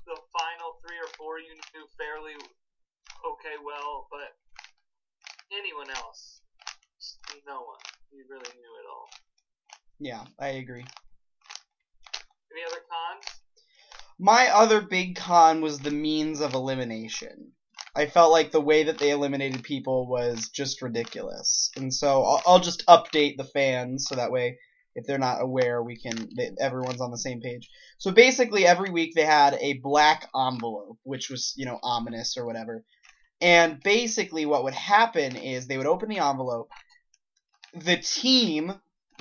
the 0.08 0.16
final 0.32 0.80
three 0.82 0.98
or 0.98 1.12
four 1.20 1.44
you 1.44 1.54
knew 1.76 1.86
fairly 2.00 2.40
okay 3.22 3.60
well, 3.62 4.08
but 4.08 4.40
anyone 5.52 5.92
else 5.92 6.43
no 7.46 7.62
one. 7.62 7.80
You 8.12 8.26
really 8.30 8.52
knew 8.56 8.74
it 8.80 8.88
all. 8.92 9.10
Yeah, 10.00 10.24
I 10.40 10.50
agree. 10.60 10.86
Any 12.52 12.64
other 12.66 12.82
cons? 12.90 13.40
My 14.20 14.48
other 14.50 14.82
big 14.82 15.16
con 15.16 15.62
was 15.62 15.80
the 15.80 15.92
means 15.92 16.40
of 16.40 16.54
elimination. 16.54 17.54
I 17.96 18.08
felt 18.08 18.32
like 18.32 18.52
the 18.52 18.62
way 18.62 18.84
that 18.84 18.98
they 18.98 19.12
eliminated 19.12 19.64
people 19.64 20.08
was 20.08 20.50
just 20.50 20.82
ridiculous, 20.82 21.70
and 21.76 21.94
so 21.94 22.24
I'll, 22.24 22.42
I'll 22.46 22.60
just 22.60 22.86
update 22.88 23.38
the 23.38 23.44
fans 23.44 24.08
so 24.08 24.16
that 24.16 24.32
way, 24.32 24.58
if 24.96 25.06
they're 25.06 25.20
not 25.20 25.42
aware, 25.42 25.82
we 25.82 25.98
can 25.98 26.30
they, 26.36 26.52
everyone's 26.60 27.02
on 27.02 27.12
the 27.12 27.18
same 27.18 27.40
page. 27.42 27.70
So 28.00 28.12
basically, 28.12 28.66
every 28.66 28.90
week 28.90 29.14
they 29.14 29.26
had 29.26 29.56
a 29.60 29.74
black 29.74 30.28
envelope, 30.36 30.98
which 31.04 31.30
was 31.30 31.54
you 31.56 31.66
know 31.66 31.80
ominous 31.84 32.36
or 32.36 32.46
whatever, 32.46 32.84
and 33.42 33.82
basically 33.84 34.46
what 34.46 34.64
would 34.64 34.74
happen 34.74 35.36
is 35.36 35.68
they 35.68 35.78
would 35.78 35.88
open 35.88 36.10
the 36.10 36.20
envelope 36.20 36.70
the 37.74 37.98
team 37.98 38.74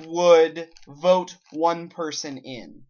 would 0.05 0.69
vote 0.87 1.35
one 1.51 1.89
person 1.89 2.37
in. 2.37 2.83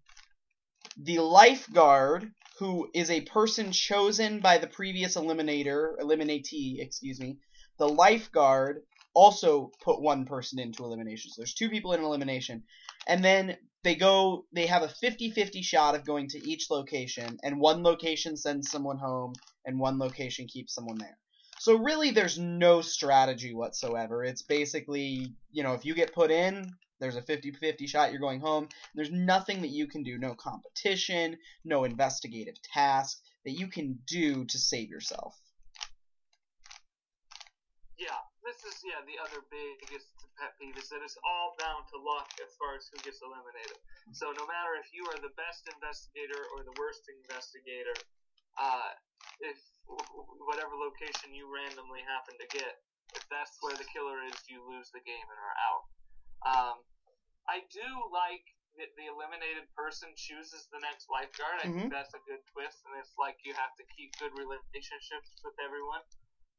The 0.98 1.20
lifeguard, 1.20 2.32
who 2.60 2.90
is 2.94 3.10
a 3.10 3.22
person 3.22 3.72
chosen 3.72 4.40
by 4.40 4.58
the 4.58 4.68
previous 4.68 5.16
eliminator, 5.16 5.98
eliminatee, 6.00 6.80
excuse 6.80 7.20
me, 7.20 7.38
the 7.80 7.88
lifeguard 7.88 8.84
also 9.14 9.72
put 9.82 10.02
one 10.02 10.26
person 10.26 10.60
into 10.60 10.84
elimination. 10.84 11.32
So 11.32 11.42
there's 11.42 11.54
two 11.54 11.70
people 11.70 11.94
in 11.94 12.04
elimination. 12.04 12.64
And 13.08 13.24
then 13.24 13.58
they 13.84 13.96
go, 13.96 14.46
they 14.54 14.68
have 14.68 14.84
a 14.84 14.90
50 14.90 15.32
50 15.32 15.62
shot 15.62 15.96
of 15.96 16.06
going 16.06 16.30
to 16.30 16.50
each 16.50 16.70
location, 16.70 17.38
and 17.44 17.60
one 17.60 17.84
location 17.84 18.38
sends 18.38 18.70
someone 18.70 18.98
home, 18.98 19.34
and 19.66 19.80
one 19.80 20.00
location 20.00 20.48
keeps 20.48 20.74
someone 20.74 20.98
there. 20.98 21.18
So 21.64 21.80
really, 21.80 22.12
there's 22.12 22.36
no 22.38 22.82
strategy 22.84 23.54
whatsoever. 23.56 24.20
It's 24.20 24.42
basically, 24.42 25.32
you 25.48 25.64
know, 25.64 25.80
if 25.80 25.88
you 25.88 25.96
get 25.96 26.12
put 26.12 26.28
in, 26.28 26.76
there's 27.00 27.16
a 27.16 27.22
50-50 27.22 27.88
shot 27.88 28.12
you're 28.12 28.20
going 28.20 28.42
home. 28.42 28.68
There's 28.96 29.16
nothing 29.16 29.62
that 29.62 29.72
you 29.72 29.88
can 29.88 30.04
do, 30.04 30.20
no 30.20 30.36
competition, 30.36 31.40
no 31.64 31.86
investigative 31.86 32.60
task 32.76 33.16
that 33.46 33.56
you 33.56 33.68
can 33.68 34.00
do 34.04 34.44
to 34.44 34.60
save 34.60 34.90
yourself. 34.90 35.40
Yeah, 37.96 38.20
this 38.44 38.60
is 38.68 38.84
yeah 38.84 39.00
the 39.08 39.16
other 39.24 39.40
biggest 39.48 40.12
pet 40.36 40.60
peeve 40.60 40.76
is 40.76 40.92
that 40.92 41.00
it's 41.00 41.16
all 41.24 41.56
down 41.64 41.88
to 41.88 41.98
luck 42.04 42.28
as 42.44 42.52
far 42.60 42.76
as 42.76 42.92
who 42.92 43.00
gets 43.08 43.24
eliminated. 43.24 43.80
So 44.12 44.36
no 44.36 44.44
matter 44.52 44.76
if 44.84 44.92
you 44.92 45.08
are 45.08 45.20
the 45.24 45.32
best 45.40 45.64
investigator 45.72 46.44
or 46.52 46.68
the 46.68 46.76
worst 46.76 47.08
investigator, 47.08 47.96
uh, 48.60 48.92
if 49.42 49.58
whatever 50.48 50.74
location 50.78 51.34
you 51.34 51.50
randomly 51.50 52.02
happen 52.08 52.36
to 52.40 52.48
get, 52.54 52.82
if 53.14 53.24
that's 53.30 53.58
where 53.62 53.76
the 53.76 53.88
killer 53.92 54.24
is, 54.26 54.38
you 54.50 54.64
lose 54.64 54.90
the 54.94 55.04
game 55.04 55.28
and 55.28 55.40
are 55.40 55.58
out. 55.60 55.84
Um, 56.44 56.78
I 57.48 57.64
do 57.70 57.88
like 58.10 58.44
that 58.80 58.90
the 58.98 59.06
eliminated 59.06 59.70
person 59.78 60.10
chooses 60.18 60.66
the 60.74 60.82
next 60.82 61.06
lifeguard. 61.12 61.62
I 61.62 61.70
mm-hmm. 61.70 61.88
think 61.88 61.94
that's 61.94 62.16
a 62.18 62.24
good 62.26 62.42
twist, 62.50 62.82
and 62.90 62.98
it's 62.98 63.14
like 63.22 63.38
you 63.46 63.54
have 63.54 63.76
to 63.78 63.86
keep 63.94 64.18
good 64.18 64.34
relationships 64.34 65.38
with 65.46 65.54
everyone. 65.62 66.02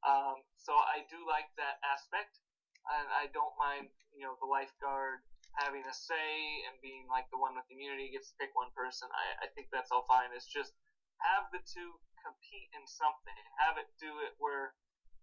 Um, 0.05 0.45
so 0.61 0.77
I 0.77 1.03
do 1.11 1.19
like 1.27 1.49
that 1.59 1.81
aspect, 1.83 2.39
and 2.87 3.07
I 3.11 3.33
don't 3.35 3.55
mind 3.59 3.91
you 4.15 4.29
know 4.29 4.39
the 4.39 4.47
lifeguard 4.47 5.25
having 5.59 5.83
a 5.87 5.95
say 5.95 6.67
and 6.67 6.75
being 6.83 7.07
like 7.07 7.31
the 7.31 7.39
one 7.39 7.55
with 7.55 7.67
immunity 7.71 8.11
gets 8.11 8.31
to 8.31 8.35
pick 8.43 8.51
one 8.59 8.71
person. 8.75 9.07
I, 9.11 9.47
I 9.47 9.55
think 9.55 9.71
that's 9.71 9.91
all 9.95 10.07
fine. 10.07 10.31
It's 10.35 10.51
just 10.51 10.75
have 11.23 11.51
the 11.55 11.63
two 11.63 11.95
compete 12.25 12.73
in 12.73 12.85
something. 12.89 13.43
Have 13.61 13.77
it 13.77 13.89
do 14.01 14.11
it 14.25 14.35
where 14.41 14.73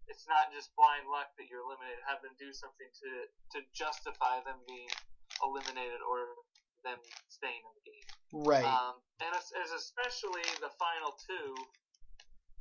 it's 0.06 0.30
not 0.30 0.54
just 0.54 0.74
blind 0.78 1.10
luck 1.10 1.34
that 1.38 1.50
you're 1.50 1.66
eliminated. 1.66 2.02
Have 2.06 2.22
them 2.22 2.36
do 2.38 2.54
something 2.54 2.88
to 2.88 3.12
to 3.58 3.58
justify 3.74 4.44
them 4.46 4.62
being 4.70 4.92
eliminated 5.42 6.04
or 6.06 6.38
them 6.86 7.02
staying 7.30 7.62
in 7.62 7.74
the 7.78 7.86
game. 7.86 8.08
Right. 8.32 8.66
Um, 8.66 9.02
and 9.22 9.32
as, 9.34 9.50
as 9.58 9.72
especially 9.74 10.46
the 10.62 10.72
final 10.78 11.18
two. 11.18 11.58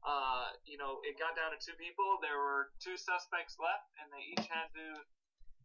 Uh, 0.01 0.57
you 0.65 0.81
know, 0.81 0.97
it 1.05 1.21
got 1.21 1.37
down 1.37 1.53
to 1.53 1.61
two 1.61 1.77
people. 1.77 2.17
There 2.25 2.41
were 2.41 2.73
two 2.81 2.97
suspects 2.97 3.61
left, 3.61 3.85
and 4.01 4.09
they 4.09 4.33
each 4.33 4.49
had 4.49 4.73
to 4.73 5.05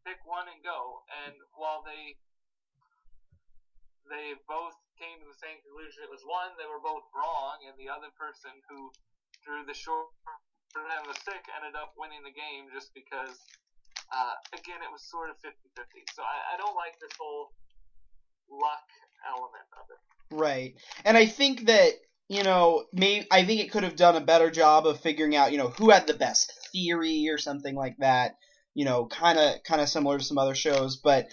pick 0.04 0.20
one 0.28 0.52
and 0.52 0.60
go. 0.60 1.08
And 1.24 1.40
while 1.56 1.88
they 1.88 2.20
they 4.10 4.38
both 4.46 4.76
came 5.00 5.18
to 5.20 5.28
the 5.28 5.40
same 5.40 5.58
conclusion. 5.66 6.06
It 6.06 6.12
was 6.12 6.24
one, 6.24 6.54
they 6.58 6.70
were 6.70 6.82
both 6.82 7.06
wrong, 7.12 7.62
and 7.66 7.76
the 7.78 7.90
other 7.92 8.10
person 8.16 8.54
who 8.70 8.90
drew 9.44 9.66
the 9.66 9.76
short 9.78 10.10
and 10.76 11.08
the 11.08 11.16
stick 11.16 11.40
ended 11.56 11.72
up 11.80 11.96
winning 11.96 12.20
the 12.28 12.36
game 12.36 12.68
just 12.76 12.92
because, 12.92 13.40
uh, 14.12 14.36
again, 14.52 14.84
it 14.84 14.92
was 14.92 15.08
sort 15.08 15.32
of 15.32 15.40
50 15.40 15.56
50. 15.72 16.04
So 16.12 16.22
I, 16.22 16.56
I 16.56 16.60
don't 16.60 16.76
like 16.76 17.00
this 17.00 17.16
whole 17.16 17.56
luck 18.52 18.84
element 19.24 19.68
of 19.80 19.86
it. 19.88 20.02
Right. 20.36 20.76
And 21.08 21.16
I 21.16 21.26
think 21.26 21.68
that 21.72 21.96
you 22.28 22.44
know, 22.44 22.86
may 22.92 23.26
I 23.30 23.46
think 23.46 23.62
it 23.62 23.72
could 23.72 23.84
have 23.84 23.96
done 23.96 24.16
a 24.16 24.22
better 24.22 24.50
job 24.50 24.88
of 24.88 25.00
figuring 25.00 25.36
out, 25.36 25.52
you 25.52 25.58
know, 25.58 25.70
who 25.70 25.92
had 25.92 26.08
the 26.08 26.14
best 26.14 26.52
theory 26.72 27.30
or 27.30 27.38
something 27.38 27.76
like 27.76 27.96
that. 28.00 28.36
You 28.74 28.84
know, 28.84 29.06
kind 29.06 29.38
of 29.38 29.64
kind 29.64 29.80
of 29.80 29.88
similar 29.88 30.18
to 30.18 30.24
some 30.24 30.38
other 30.38 30.56
shows, 30.56 30.98
but 30.98 31.28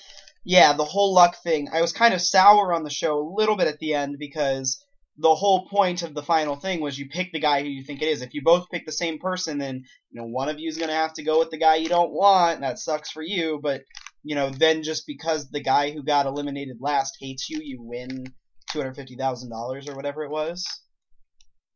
yeah, 0.45 0.73
the 0.73 0.85
whole 0.85 1.15
luck 1.15 1.37
thing, 1.43 1.69
I 1.73 1.81
was 1.81 1.93
kind 1.93 2.15
of 2.15 2.21
sour 2.21 2.73
on 2.73 2.83
the 2.83 2.91
show 2.91 3.19
a 3.19 3.35
little 3.35 3.57
bit 3.57 3.69
at 3.69 3.79
the 3.79 3.95
end 3.95 4.17
because 4.19 4.85
the 5.19 5.35
whole 5.35 5.69
point 5.69 6.03
of 6.03 6.15
the 6.15 6.23
final 6.23 6.57
thing 6.57 6.81
was 6.81 6.99
you 6.99 7.09
pick 7.09 7.33
the 7.33 7.39
guy 7.41 7.63
who 7.63 7.69
you 7.69 7.85
think 7.85 8.03
it 8.03 8.09
is. 8.09 8.23
If 8.23 8.35
you 8.35 8.43
both 8.43 8.71
pick 8.71 8.87
the 8.87 8.93
same 8.93 9.19
person, 9.19 9.59
then 9.59 9.85
you 10.11 10.21
know 10.21 10.27
one 10.27 10.49
of 10.49 10.59
you 10.59 10.69
is 10.69 10.79
going 10.79 10.89
to 10.89 10.95
have 10.95 11.13
to 11.15 11.23
go 11.23 11.39
with 11.39 11.51
the 11.51 11.59
guy 11.59 11.77
you 11.77 11.89
don't 11.89 12.13
want. 12.13 12.57
And 12.57 12.65
That 12.65 12.79
sucks 12.79 13.11
for 13.11 13.23
you, 13.23 13.61
but 13.63 13.83
you 14.25 14.35
know 14.35 14.51
then 14.51 14.83
just 14.83 15.07
because 15.07 15.49
the 15.51 15.63
guy 15.63 15.91
who 15.91 16.03
got 16.03 16.27
eliminated 16.27 16.79
last 16.81 17.17
hates 17.21 17.49
you, 17.49 17.61
you 17.63 17.83
win 17.83 18.25
two 18.71 18.79
hundred 18.79 18.97
fifty 18.97 19.17
thousand 19.17 19.51
dollars 19.51 19.89
or 19.89 19.95
whatever 19.95 20.25
it 20.25 20.31
was. 20.31 20.67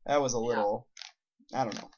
That 0.07 0.23
was 0.23 0.35
a 0.35 0.39
little, 0.39 0.87
yeah. 1.51 1.61
I 1.61 1.65
don't 1.65 1.75
know. 1.75 1.91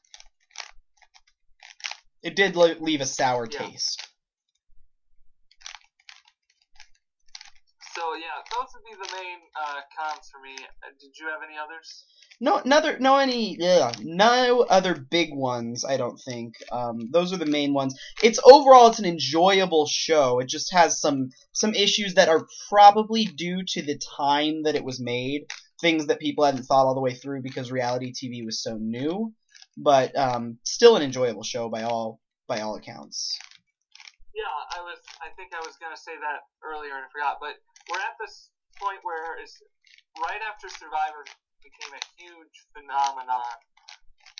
It 2.23 2.35
did 2.35 2.55
leave 2.55 3.01
a 3.01 3.05
sour 3.05 3.47
yeah. 3.49 3.59
taste. 3.59 4.09
So 7.95 8.15
yeah, 8.15 8.38
those 8.51 8.69
would 8.73 8.83
be 8.83 8.95
the 8.95 9.15
main 9.15 9.37
uh, 9.55 9.81
cons 9.97 10.29
for 10.31 10.41
me. 10.41 10.55
Uh, 10.83 10.89
did 10.99 11.17
you 11.17 11.27
have 11.27 11.41
any 11.47 11.57
others? 11.57 12.05
No, 12.41 12.57
another, 12.57 12.97
no 12.99 13.17
any, 13.17 13.57
yeah, 13.59 13.91
no 14.01 14.61
other 14.69 14.95
big 14.95 15.33
ones. 15.33 15.83
I 15.83 15.97
don't 15.97 16.17
think. 16.17 16.55
Um, 16.71 17.09
those 17.11 17.33
are 17.33 17.37
the 17.37 17.45
main 17.45 17.73
ones. 17.73 17.99
It's 18.23 18.39
overall, 18.43 18.87
it's 18.87 18.99
an 18.99 19.05
enjoyable 19.05 19.87
show. 19.87 20.39
It 20.39 20.47
just 20.47 20.71
has 20.73 20.99
some 20.99 21.29
some 21.51 21.73
issues 21.73 22.13
that 22.15 22.29
are 22.29 22.47
probably 22.69 23.25
due 23.25 23.63
to 23.67 23.81
the 23.81 23.99
time 24.17 24.63
that 24.63 24.75
it 24.75 24.83
was 24.83 24.99
made. 24.99 25.45
Things 25.81 26.07
that 26.07 26.19
people 26.19 26.45
hadn't 26.45 26.63
thought 26.63 26.85
all 26.85 26.95
the 26.95 27.01
way 27.01 27.13
through 27.13 27.41
because 27.41 27.71
reality 27.71 28.13
TV 28.13 28.45
was 28.45 28.63
so 28.63 28.77
new. 28.79 29.33
But 29.77 30.17
um, 30.17 30.59
still 30.63 30.95
an 30.95 31.03
enjoyable 31.03 31.43
show 31.43 31.69
by 31.69 31.83
all 31.83 32.19
by 32.47 32.61
all 32.61 32.75
accounts. 32.75 33.37
Was. 34.89 35.05
I 35.21 35.29
think 35.37 35.53
I 35.53 35.61
was 35.61 35.77
gonna 35.77 35.99
say 35.99 36.17
that 36.17 36.49
earlier 36.65 36.97
and 36.97 37.05
I 37.05 37.09
forgot. 37.13 37.37
But 37.37 37.61
we're 37.85 38.01
at 38.01 38.17
this 38.17 38.49
point 38.81 39.05
where 39.05 39.37
it's 39.37 39.61
right 40.17 40.41
after 40.49 40.65
Survivor 40.65 41.29
became 41.61 41.93
a 41.93 42.03
huge 42.17 42.55
phenomenon. 42.73 43.53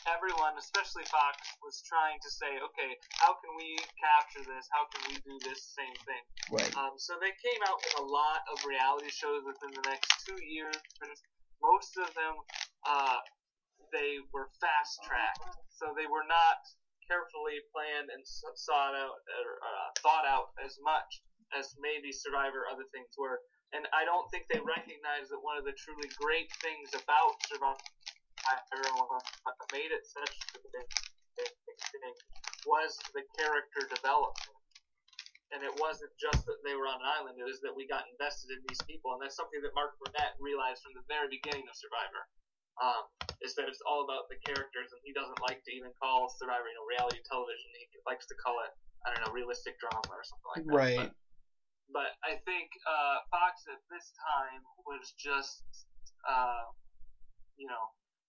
Everyone, 0.09 0.57
especially 0.57 1.05
Fox, 1.05 1.37
was 1.61 1.85
trying 1.85 2.17
to 2.25 2.29
say, 2.33 2.57
okay, 2.57 2.97
how 3.21 3.37
can 3.37 3.53
we 3.53 3.77
capture 3.99 4.41
this? 4.41 4.65
How 4.73 4.89
can 4.89 5.05
we 5.05 5.21
do 5.21 5.37
this 5.45 5.69
same 5.77 5.93
thing? 6.01 6.23
Right. 6.49 6.73
Um, 6.73 6.97
so 6.97 7.21
they 7.21 7.35
came 7.45 7.61
out 7.69 7.77
with 7.77 8.01
a 8.01 8.07
lot 8.09 8.41
of 8.49 8.57
reality 8.65 9.13
shows 9.13 9.45
within 9.45 9.69
the 9.69 9.85
next 9.85 10.09
two 10.25 10.39
years. 10.41 10.73
Most 11.61 11.93
of 12.01 12.09
them, 12.17 12.41
uh, 12.89 13.21
they 13.93 14.17
were 14.33 14.49
fast 14.57 14.97
tracked, 15.05 15.61
so 15.69 15.93
they 15.93 16.09
were 16.09 16.25
not 16.25 16.57
carefully 17.09 17.65
planned 17.73 18.13
and 18.13 18.21
sought 18.23 18.93
out 18.93 19.17
or 19.25 19.49
uh, 19.65 19.89
thought 20.05 20.29
out 20.29 20.53
as 20.61 20.77
much 20.85 21.25
as 21.57 21.73
maybe 21.81 22.13
Survivor 22.13 22.69
other 22.69 22.85
things 22.93 23.09
were. 23.17 23.41
And 23.73 23.89
I 23.93 24.05
don't 24.05 24.25
think 24.29 24.45
they 24.49 24.61
recognize 24.61 25.29
that 25.33 25.41
one 25.41 25.57
of 25.57 25.65
the 25.65 25.73
truly 25.73 26.09
great 26.21 26.49
things 26.61 26.93
about 26.93 27.33
Survivor 27.49 27.77
made 29.73 29.93
it 29.93 30.03
such 30.05 30.33
a 30.53 30.59
big 30.59 30.89
thing 31.93 32.15
was 32.65 32.97
the 33.13 33.23
character 33.37 33.87
development. 33.87 34.59
And 35.49 35.65
it 35.65 35.73
wasn't 35.81 36.13
just 36.21 36.45
that 36.45 36.61
they 36.61 36.77
were 36.77 36.85
on 36.85 37.01
an 37.01 37.09
island, 37.09 37.41
it 37.41 37.47
was 37.47 37.57
that 37.65 37.73
we 37.73 37.89
got 37.89 38.05
invested 38.13 38.53
in 38.53 38.61
these 38.69 38.81
people. 38.85 39.17
And 39.17 39.19
that's 39.21 39.33
something 39.33 39.61
that 39.65 39.73
Mark 39.73 39.97
Burnett 39.97 40.37
realized 40.37 40.85
from 40.85 40.93
the 40.93 41.05
very 41.09 41.25
beginning 41.25 41.65
of 41.65 41.73
Survivor. 41.73 42.21
Um, 42.79 43.03
is 43.43 43.55
that 43.55 43.67
it's 43.67 43.83
all 43.87 44.03
about 44.03 44.27
the 44.27 44.39
characters, 44.43 44.91
and 44.91 44.99
he 45.03 45.11
doesn't 45.15 45.39
like 45.43 45.63
to 45.63 45.71
even 45.71 45.91
call 45.95 46.27
Survivor, 46.31 46.67
you 46.67 46.75
know, 46.75 46.87
reality 46.87 47.19
television. 47.27 47.67
He 47.75 47.99
likes 48.07 48.27
to 48.27 48.35
call 48.39 48.59
it, 48.67 48.71
I 49.07 49.15
don't 49.15 49.23
know, 49.23 49.31
realistic 49.35 49.79
drama 49.79 50.03
or 50.11 50.23
something 50.23 50.51
like 50.55 50.65
that. 50.67 50.75
Right. 50.75 51.11
But, 51.11 51.11
but 51.91 52.11
I 52.23 52.39
think 52.43 52.71
uh, 52.83 53.23
Fox 53.31 53.63
at 53.67 53.79
this 53.87 54.11
time 54.19 54.63
was 54.83 55.15
just, 55.15 55.63
uh, 56.27 56.67
you 57.55 57.67
know, 57.67 57.83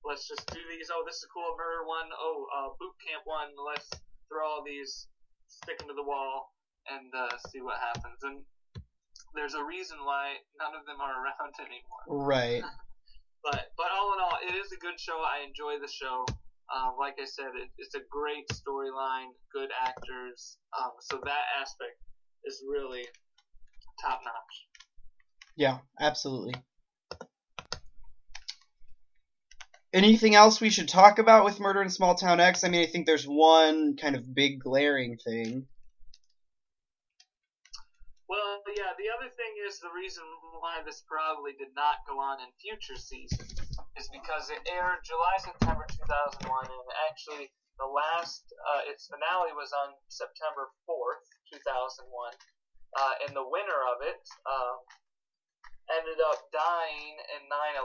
let's 0.07 0.27
just 0.31 0.47
do 0.51 0.63
these. 0.71 0.91
Oh, 0.95 1.03
this 1.03 1.23
is 1.23 1.27
a 1.27 1.33
cool 1.35 1.55
murder 1.59 1.87
one. 1.87 2.07
Oh, 2.15 2.47
uh, 2.55 2.69
boot 2.79 2.95
camp 3.03 3.27
one. 3.27 3.55
Let's 3.55 3.91
throw 4.31 4.47
all 4.47 4.63
these, 4.63 5.11
stick 5.51 5.79
them 5.79 5.91
to 5.91 5.97
the 5.99 6.07
wall, 6.07 6.55
and 6.87 7.11
uh, 7.15 7.35
see 7.51 7.61
what 7.61 7.83
happens. 7.83 8.19
And 8.23 8.47
there's 9.35 9.55
a 9.55 9.63
reason 9.63 9.99
why 10.03 10.39
none 10.59 10.75
of 10.75 10.87
them 10.87 11.03
are 11.03 11.19
around 11.23 11.55
anymore. 11.59 12.07
Right. 12.07 12.63
but 13.43 13.73
but 13.77 13.87
all 13.93 14.13
in 14.15 14.21
all, 14.21 14.39
it 14.47 14.55
is 14.55 14.73
a 14.73 14.79
good 14.79 14.99
show. 14.99 15.23
I 15.23 15.47
enjoy 15.47 15.81
the 15.81 15.91
show. 15.91 16.25
Um, 16.75 16.95
like 16.99 17.15
I 17.21 17.25
said, 17.25 17.51
it, 17.57 17.69
it's 17.79 17.95
a 17.95 18.01
great 18.11 18.47
storyline, 18.49 19.35
good 19.53 19.71
actors. 19.75 20.59
Um, 20.79 20.93
so 21.01 21.21
that 21.25 21.45
aspect 21.61 21.99
is 22.45 22.63
really 22.69 23.05
top 24.01 24.21
notch. 24.25 24.67
Yeah, 25.57 25.79
absolutely. 25.99 26.55
Anything 29.93 30.37
else 30.37 30.61
we 30.61 30.71
should 30.71 30.89
talk 30.89 31.19
about 31.19 31.45
with 31.45 31.59
Murder 31.59 31.83
in 31.83 31.91
Small 31.91 32.15
Town 32.15 32.39
X? 32.39 32.63
I 32.63 32.69
mean, 32.69 32.83
I 32.83 32.87
think 32.87 33.07
there's 33.07 33.25
one 33.25 33.97
kind 33.97 34.15
of 34.15 34.33
big 34.33 34.61
glaring 34.61 35.17
thing. 35.17 35.67
Well, 38.29 38.63
yeah, 38.81 38.97
the 38.97 39.13
other 39.13 39.29
thing 39.37 39.53
is 39.61 39.77
the 39.77 39.93
reason 39.93 40.25
why 40.57 40.81
this 40.81 41.05
probably 41.05 41.53
did 41.61 41.77
not 41.77 42.01
go 42.09 42.17
on 42.17 42.41
in 42.41 42.49
future 42.57 42.97
seasons 42.97 43.53
is 44.01 44.09
because 44.09 44.49
it 44.49 44.65
aired 44.65 45.05
July, 45.05 45.37
September 45.37 45.85
2001, 45.85 46.49
and 46.49 46.89
actually 47.05 47.53
the 47.77 47.85
last, 47.85 48.49
uh, 48.73 48.89
its 48.89 49.05
finale 49.13 49.53
was 49.53 49.69
on 49.85 49.93
September 50.09 50.73
4th, 50.89 51.29
2001, 51.53 52.09
uh, 52.09 53.15
and 53.29 53.37
the 53.37 53.45
winner 53.45 53.81
of 53.93 54.01
it 54.01 54.25
um, 54.49 54.81
ended 56.01 56.17
up 56.33 56.49
dying 56.49 57.21
in 57.37 57.45
9 57.53 57.85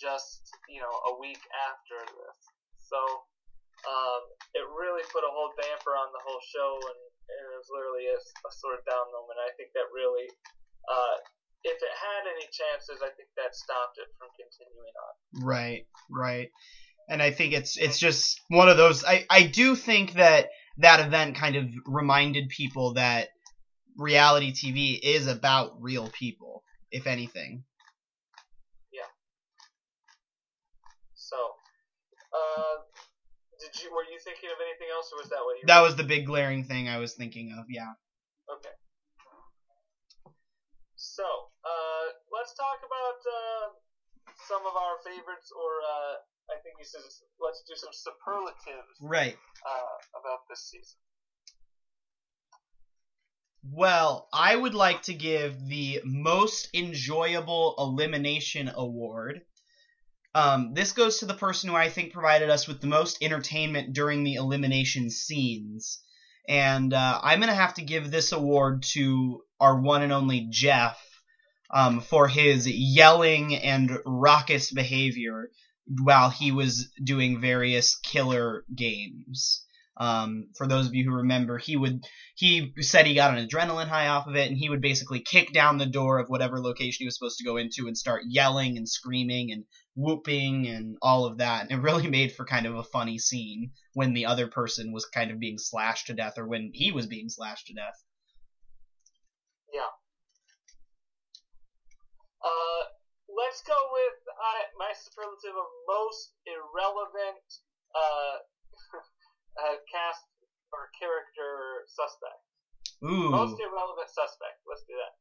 just, 0.00 0.48
you 0.72 0.80
know, 0.80 0.96
a 1.12 1.20
week 1.20 1.44
after 1.68 2.00
this. 2.00 2.36
So 2.80 2.96
um, 3.84 4.22
it 4.56 4.64
really 4.64 5.04
put 5.12 5.28
a 5.28 5.32
whole 5.32 5.52
damper 5.60 5.92
on 5.92 6.08
the 6.16 6.24
whole 6.24 6.40
show, 6.40 6.72
and, 6.88 7.11
and 7.38 7.46
it 7.52 7.58
was 7.58 7.70
literally 7.72 8.06
a, 8.08 8.18
a 8.18 8.52
sort 8.52 8.78
of 8.78 8.84
down 8.84 9.06
moment. 9.12 9.38
I 9.40 9.52
think 9.56 9.72
that 9.74 9.88
really, 9.94 10.28
uh, 10.88 11.16
if 11.64 11.78
it 11.78 11.94
had 11.94 12.28
any 12.28 12.46
chances, 12.52 13.00
I 13.02 13.10
think 13.16 13.28
that 13.36 13.54
stopped 13.54 13.98
it 13.98 14.08
from 14.18 14.28
continuing 14.36 14.94
on. 14.96 15.12
Right, 15.46 15.86
right. 16.10 16.48
And 17.08 17.22
I 17.22 17.30
think 17.30 17.52
it's 17.52 17.76
it's 17.76 17.98
just 17.98 18.40
one 18.48 18.68
of 18.68 18.76
those. 18.76 19.04
I 19.04 19.26
I 19.28 19.42
do 19.44 19.74
think 19.74 20.14
that 20.14 20.48
that 20.78 21.00
event 21.00 21.36
kind 21.36 21.56
of 21.56 21.68
reminded 21.86 22.48
people 22.48 22.94
that 22.94 23.28
reality 23.98 24.52
TV 24.52 24.98
is 25.02 25.26
about 25.26 25.82
real 25.82 26.08
people, 26.08 26.62
if 26.90 27.06
anything. 27.06 27.64
So, 31.32 31.38
uh, 32.34 32.82
did 33.58 33.61
you 33.80 33.88
were 33.92 34.04
you 34.04 34.18
thinking 34.20 34.50
of 34.50 34.58
anything 34.60 34.88
else, 34.92 35.10
or 35.12 35.18
was 35.18 35.28
that 35.30 35.40
what 35.44 35.56
you? 35.56 35.64
That 35.66 35.80
was 35.80 35.96
the 35.96 36.04
big 36.04 36.26
glaring 36.26 36.64
thing 36.64 36.88
I 36.88 36.98
was 36.98 37.14
thinking 37.14 37.52
of. 37.52 37.64
Yeah. 37.68 37.92
Okay. 38.50 38.74
So, 40.96 41.24
uh, 41.64 42.04
let's 42.30 42.54
talk 42.54 42.78
about 42.84 43.18
uh, 43.26 43.66
some 44.46 44.62
of 44.66 44.76
our 44.76 44.96
favorites, 45.04 45.50
or 45.50 45.82
uh, 45.82 46.14
I 46.54 46.58
think 46.62 46.76
he 46.78 46.84
says 46.84 47.22
let's 47.40 47.62
do 47.66 47.74
some 47.74 47.90
superlatives. 47.92 48.94
Right. 49.00 49.36
Uh, 49.66 49.96
about 50.18 50.40
this 50.48 50.70
season. 50.70 50.98
Well, 53.70 54.26
I 54.32 54.54
would 54.56 54.74
like 54.74 55.02
to 55.02 55.14
give 55.14 55.68
the 55.68 56.00
most 56.04 56.68
enjoyable 56.74 57.74
elimination 57.78 58.70
award 58.74 59.40
um, 60.34 60.72
this 60.74 60.92
goes 60.92 61.18
to 61.18 61.26
the 61.26 61.34
person 61.34 61.68
who 61.68 61.76
I 61.76 61.88
think 61.88 62.12
provided 62.12 62.50
us 62.50 62.66
with 62.66 62.80
the 62.80 62.86
most 62.86 63.18
entertainment 63.22 63.92
during 63.92 64.24
the 64.24 64.34
elimination 64.34 65.10
scenes. 65.10 66.02
And 66.48 66.92
uh, 66.92 67.20
I'm 67.22 67.38
going 67.38 67.50
to 67.50 67.54
have 67.54 67.74
to 67.74 67.82
give 67.82 68.10
this 68.10 68.32
award 68.32 68.82
to 68.94 69.42
our 69.60 69.80
one 69.80 70.02
and 70.02 70.12
only 70.12 70.48
Jeff 70.50 70.98
um, 71.72 72.00
for 72.00 72.28
his 72.28 72.68
yelling 72.68 73.54
and 73.54 73.98
raucous 74.04 74.72
behavior 74.72 75.50
while 75.86 76.30
he 76.30 76.52
was 76.52 76.90
doing 77.02 77.40
various 77.40 77.96
killer 77.96 78.64
games. 78.74 79.64
Um, 79.98 80.48
for 80.56 80.66
those 80.66 80.86
of 80.86 80.94
you 80.94 81.04
who 81.04 81.16
remember, 81.16 81.58
he 81.58 81.76
would 81.76 82.04
he 82.34 82.72
said 82.80 83.06
he 83.06 83.14
got 83.14 83.36
an 83.36 83.46
adrenaline 83.46 83.88
high 83.88 84.08
off 84.08 84.26
of 84.26 84.36
it, 84.36 84.48
and 84.48 84.56
he 84.56 84.70
would 84.70 84.80
basically 84.80 85.20
kick 85.20 85.52
down 85.52 85.76
the 85.76 85.86
door 85.86 86.18
of 86.18 86.28
whatever 86.28 86.60
location 86.60 86.96
he 87.00 87.04
was 87.04 87.14
supposed 87.14 87.38
to 87.38 87.44
go 87.44 87.58
into 87.58 87.86
and 87.86 87.96
start 87.96 88.22
yelling 88.26 88.78
and 88.78 88.88
screaming 88.88 89.52
and 89.52 89.64
whooping 89.94 90.66
and 90.68 90.96
all 91.02 91.24
of 91.24 91.38
that. 91.38 91.62
And 91.62 91.70
it 91.72 91.82
really 91.82 92.08
made 92.18 92.32
for 92.32 92.44
kind 92.44 92.66
of 92.66 92.76
a 92.76 92.84
funny 92.84 93.18
scene 93.18 93.72
when 93.94 94.14
the 94.14 94.26
other 94.26 94.48
person 94.48 94.92
was 94.92 95.04
kind 95.06 95.30
of 95.30 95.38
being 95.38 95.58
slashed 95.58 96.06
to 96.06 96.14
death, 96.14 96.38
or 96.38 96.46
when 96.46 96.70
he 96.72 96.92
was 96.92 97.06
being 97.06 97.28
slashed 97.28 97.66
to 97.68 97.74
death. 97.74 98.02
Yeah. 99.72 99.92
Uh, 102.42 102.82
let's 103.28 103.62
go 103.62 103.76
with 103.92 104.18
uh, 104.28 104.64
my 104.78 104.92
superlative 104.96 105.56
of 105.56 105.68
most 105.88 106.34
irrelevant 106.46 107.46
uh, 107.94 108.36
uh, 109.62 109.76
cast 109.92 110.24
or 110.72 110.88
character 110.98 111.84
suspect. 111.88 112.40
Ooh. 113.04 113.30
Most 113.30 113.60
irrelevant 113.60 114.08
suspect. 114.08 114.62
Let's 114.64 114.84
do 114.88 114.94
that. 114.96 115.12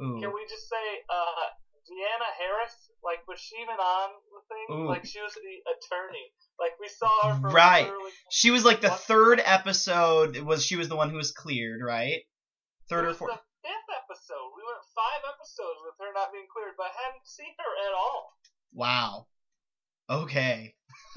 Ooh. 0.00 0.18
Can 0.18 0.30
we 0.34 0.42
just 0.48 0.66
say 0.66 0.86
uh, 1.10 1.46
Deanna 1.88 2.30
Harris? 2.38 2.90
Like, 3.04 3.26
was 3.28 3.38
she 3.38 3.56
even 3.56 3.76
on 3.76 4.10
the 4.32 4.40
thing? 4.48 4.66
Ooh. 4.84 4.88
Like, 4.88 5.04
she 5.04 5.20
was 5.20 5.34
the 5.34 5.40
attorney. 5.70 6.32
Like, 6.58 6.72
we 6.80 6.88
saw 6.88 7.28
her 7.28 7.40
for 7.40 7.48
Right. 7.50 7.84
literally- 7.84 8.12
She 8.30 8.50
was 8.50 8.64
like 8.64 8.80
the 8.80 8.90
third 8.90 9.40
episode. 9.44 10.38
Was 10.38 10.64
she 10.64 10.76
was 10.76 10.88
the 10.88 10.96
one 10.96 11.10
who 11.10 11.16
was 11.16 11.32
cleared, 11.32 11.80
right? 11.82 12.22
Third 12.88 13.04
it 13.04 13.08
or 13.08 13.14
fourth. 13.14 13.32
the 13.34 13.40
fifth 13.68 13.90
episode. 13.96 14.52
We 14.56 14.62
went 14.64 14.84
five 14.94 15.22
episodes 15.34 15.78
with 15.84 15.94
her 16.06 16.12
not 16.14 16.32
being 16.32 16.46
cleared, 16.52 16.74
but 16.76 16.86
I 16.86 17.02
hadn't 17.04 17.26
seen 17.26 17.54
her 17.58 17.88
at 17.88 17.94
all. 17.94 18.36
Wow. 18.72 19.26
Okay. 20.08 20.74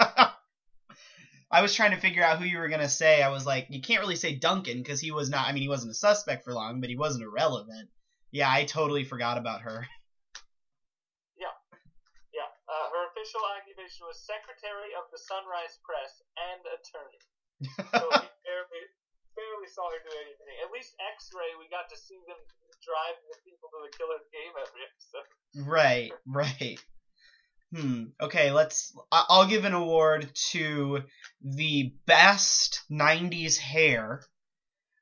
I 1.50 1.62
was 1.62 1.74
trying 1.74 1.92
to 1.92 1.96
figure 2.00 2.22
out 2.22 2.38
who 2.38 2.44
you 2.44 2.58
were 2.58 2.68
gonna 2.68 2.88
say. 2.90 3.22
I 3.22 3.28
was 3.30 3.46
like, 3.46 3.68
you 3.70 3.80
can't 3.80 4.00
really 4.00 4.16
say 4.16 4.34
Duncan 4.34 4.78
because 4.82 5.00
he 5.00 5.10
was 5.12 5.30
not. 5.30 5.46
I 5.48 5.52
mean, 5.52 5.62
he 5.62 5.68
wasn't 5.68 5.92
a 5.92 5.94
suspect 5.94 6.44
for 6.44 6.52
long, 6.52 6.80
but 6.80 6.90
he 6.90 6.96
wasn't 6.96 7.24
irrelevant. 7.24 7.88
Yeah, 8.30 8.50
I 8.52 8.64
totally 8.64 9.04
forgot 9.04 9.38
about 9.38 9.62
her. 9.62 9.88
Yeah, 11.38 12.44
uh, 12.68 12.86
her 12.92 13.07
official 13.18 13.42
occupation 13.58 14.06
was 14.06 14.22
secretary 14.22 14.94
of 14.94 15.10
the 15.10 15.18
Sunrise 15.18 15.82
Press 15.82 16.22
and 16.38 16.62
attorney. 16.70 17.20
So 17.90 18.06
we 18.14 18.30
barely, 18.46 18.82
barely 19.34 19.70
saw 19.74 19.90
her 19.90 19.98
do 20.06 20.14
anything. 20.22 20.54
At 20.62 20.70
least 20.70 20.94
X-Ray, 21.02 21.58
we 21.58 21.66
got 21.66 21.90
to 21.90 21.98
see 21.98 22.22
them 22.30 22.38
drive 22.78 23.18
the 23.26 23.34
people 23.42 23.66
to 23.74 23.78
the 23.82 23.92
killer's 23.98 24.28
game 24.30 24.54
every 24.54 24.82
episode. 24.86 25.26
right, 25.66 26.14
right. 26.30 26.78
Hmm. 27.74 28.14
Okay, 28.22 28.52
let's. 28.52 28.96
I'll 29.10 29.48
give 29.48 29.64
an 29.64 29.74
award 29.74 30.30
to 30.52 31.02
the 31.42 31.92
best 32.06 32.82
'90s 32.90 33.58
hair, 33.58 34.22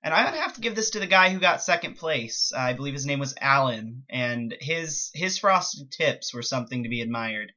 and 0.02 0.12
I'm 0.12 0.24
gonna 0.24 0.42
have 0.42 0.54
to 0.54 0.60
give 0.60 0.74
this 0.74 0.90
to 0.90 0.98
the 0.98 1.06
guy 1.06 1.30
who 1.30 1.38
got 1.38 1.62
second 1.62 1.94
place. 1.94 2.52
I 2.56 2.72
believe 2.72 2.94
his 2.94 3.06
name 3.06 3.20
was 3.20 3.36
Alan, 3.40 4.02
and 4.10 4.56
his 4.58 5.12
his 5.14 5.38
frosted 5.38 5.92
tips 5.92 6.34
were 6.34 6.42
something 6.42 6.82
to 6.82 6.88
be 6.88 7.02
admired. 7.02 7.52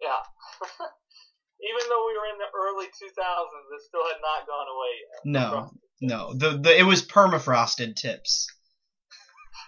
Yeah. 0.00 0.22
Even 1.58 1.88
though 1.90 2.06
we 2.06 2.14
were 2.14 2.30
in 2.30 2.38
the 2.38 2.50
early 2.54 2.86
2000s, 2.86 3.74
it 3.74 3.82
still 3.82 4.06
had 4.06 4.20
not 4.22 4.46
gone 4.46 4.68
away 4.70 4.94
yet. 5.02 5.20
No, 5.26 5.70
no, 6.00 6.34
the 6.34 6.58
the 6.58 6.78
it 6.78 6.84
was 6.84 7.02
permafrosted 7.02 7.96
tips. 7.96 8.46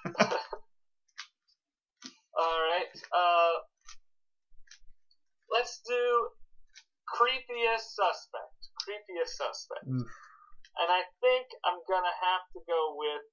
All 2.41 2.61
right. 2.63 2.87
Uh, 3.11 3.55
let's 5.51 5.81
do 5.85 6.29
creepiest 7.11 7.91
suspect. 7.99 8.55
Creepiest 8.87 9.35
suspect. 9.35 9.85
Oof. 9.91 10.07
And 10.79 10.89
I 10.89 11.03
think 11.21 11.47
I'm 11.67 11.83
gonna 11.91 12.15
have 12.23 12.47
to 12.55 12.61
go 12.69 12.95
with 12.97 13.27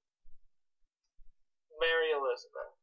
Mary 1.80 2.10
Elizabeth. 2.10 2.74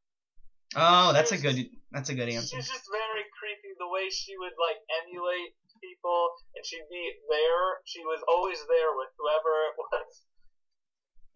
Oh, 0.76 1.12
that's 1.12 1.32
a 1.32 1.38
good 1.38 1.56
that's 1.90 2.12
a 2.12 2.14
good 2.14 2.28
answer. 2.28 2.56
She's 2.56 2.68
just 2.68 2.84
very 2.92 3.24
creepy. 3.32 3.72
The 3.80 3.88
way 3.88 4.12
she 4.12 4.36
would 4.36 4.52
like 4.60 4.76
emulate 5.00 5.56
people, 5.80 6.36
and 6.54 6.60
she'd 6.64 6.84
be 6.92 7.16
there. 7.32 7.80
She 7.88 8.04
was 8.04 8.20
always 8.28 8.60
there 8.68 8.92
with 8.92 9.08
whoever 9.16 9.52
it 9.72 9.74
was. 9.80 10.10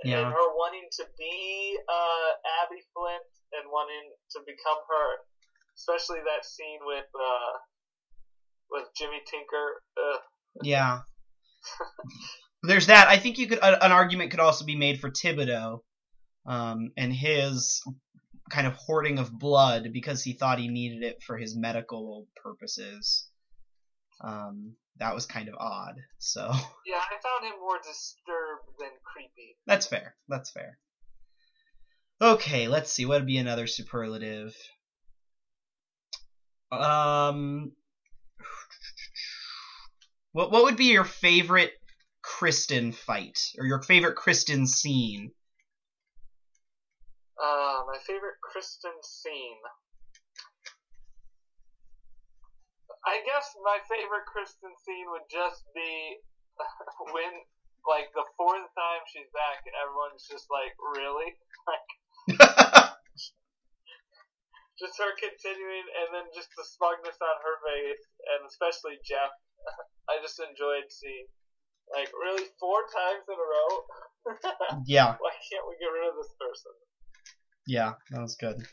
Yeah. 0.04 0.20
And 0.20 0.32
her 0.32 0.46
wanting 0.56 0.88
to 1.00 1.04
be 1.18 1.76
uh, 1.88 2.28
Abby 2.64 2.80
Flint 2.92 3.24
and 3.56 3.68
wanting 3.72 4.12
to 4.32 4.40
become 4.44 4.80
her, 4.88 5.08
especially 5.76 6.20
that 6.24 6.44
scene 6.44 6.80
with 6.84 7.08
uh, 7.16 7.52
with 8.70 8.86
Jimmy 8.96 9.20
Tinker. 9.24 9.80
Ugh. 9.96 10.20
Yeah. 10.62 11.00
There's 12.62 12.86
that. 12.86 13.08
I 13.08 13.16
think 13.16 13.38
you 13.38 13.46
could 13.46 13.60
an 13.62 13.92
argument 13.92 14.30
could 14.30 14.40
also 14.40 14.64
be 14.64 14.76
made 14.76 15.00
for 15.00 15.10
Thibodeau, 15.10 15.80
um, 16.46 16.92
and 16.96 17.12
his 17.12 17.82
kind 18.50 18.66
of 18.66 18.74
hoarding 18.74 19.18
of 19.18 19.30
blood 19.38 19.88
because 19.92 20.22
he 20.22 20.32
thought 20.32 20.58
he 20.58 20.68
needed 20.68 21.02
it 21.02 21.22
for 21.22 21.36
his 21.36 21.56
medical 21.56 22.26
purposes. 22.42 23.26
Um, 24.22 24.74
that 24.98 25.14
was 25.14 25.24
kind 25.26 25.48
of 25.48 25.54
odd. 25.58 25.94
So 26.18 26.42
Yeah, 26.86 26.98
I 26.98 27.16
found 27.22 27.44
him 27.44 27.58
more 27.60 27.78
disturbed 27.78 28.68
than 28.78 28.90
creepy. 29.04 29.56
that's 29.66 29.86
fair. 29.86 30.14
That's 30.28 30.50
fair. 30.50 30.78
Okay, 32.20 32.68
let's 32.68 32.92
see. 32.92 33.06
What 33.06 33.20
would 33.20 33.26
be 33.26 33.38
another 33.38 33.66
superlative? 33.66 34.54
Um, 36.70 37.72
what 40.32 40.50
what 40.52 40.64
would 40.64 40.76
be 40.76 40.92
your 40.92 41.04
favorite 41.04 41.72
Kristen 42.22 42.92
fight 42.92 43.38
or 43.58 43.66
your 43.66 43.82
favorite 43.82 44.16
Kristen 44.16 44.66
scene? 44.66 45.32
Uh, 47.80 47.88
my 47.88 47.96
favorite 48.04 48.36
Kristen 48.44 48.92
scene. 49.00 49.62
I 53.08 53.24
guess 53.24 53.56
my 53.64 53.80
favorite 53.88 54.28
Kristen 54.28 54.76
scene 54.84 55.08
would 55.08 55.24
just 55.32 55.64
be 55.72 56.20
when, 57.16 57.32
like, 57.88 58.12
the 58.12 58.28
fourth 58.36 58.68
time 58.76 59.02
she's 59.08 59.32
back 59.32 59.64
and 59.64 59.72
everyone's 59.80 60.28
just 60.28 60.52
like, 60.52 60.76
really? 60.76 61.32
Like, 61.70 61.88
just 64.80 64.96
her 64.96 65.12
continuing 65.16 65.86
and 66.00 66.08
then 66.12 66.26
just 66.32 66.48
the 66.56 66.64
smugness 66.64 67.20
on 67.20 67.36
her 67.44 67.56
face, 67.64 68.04
and 68.32 68.48
especially 68.48 68.96
Jeff. 69.04 69.32
I 70.12 70.20
just 70.24 70.40
enjoyed 70.40 70.88
seeing, 70.88 71.28
like, 71.92 72.12
really 72.12 72.48
four 72.60 72.84
times 72.92 73.24
in 73.28 73.36
a 73.36 73.48
row? 73.48 73.72
yeah, 74.88 75.16
Why 75.20 75.32
can't 75.48 75.68
we 75.68 75.76
get 75.80 75.92
rid 75.92 76.08
of 76.08 76.16
this 76.16 76.32
person? 76.36 76.72
Yeah, 77.70 77.92
that 78.10 78.20
was 78.20 78.34
good. 78.34 78.66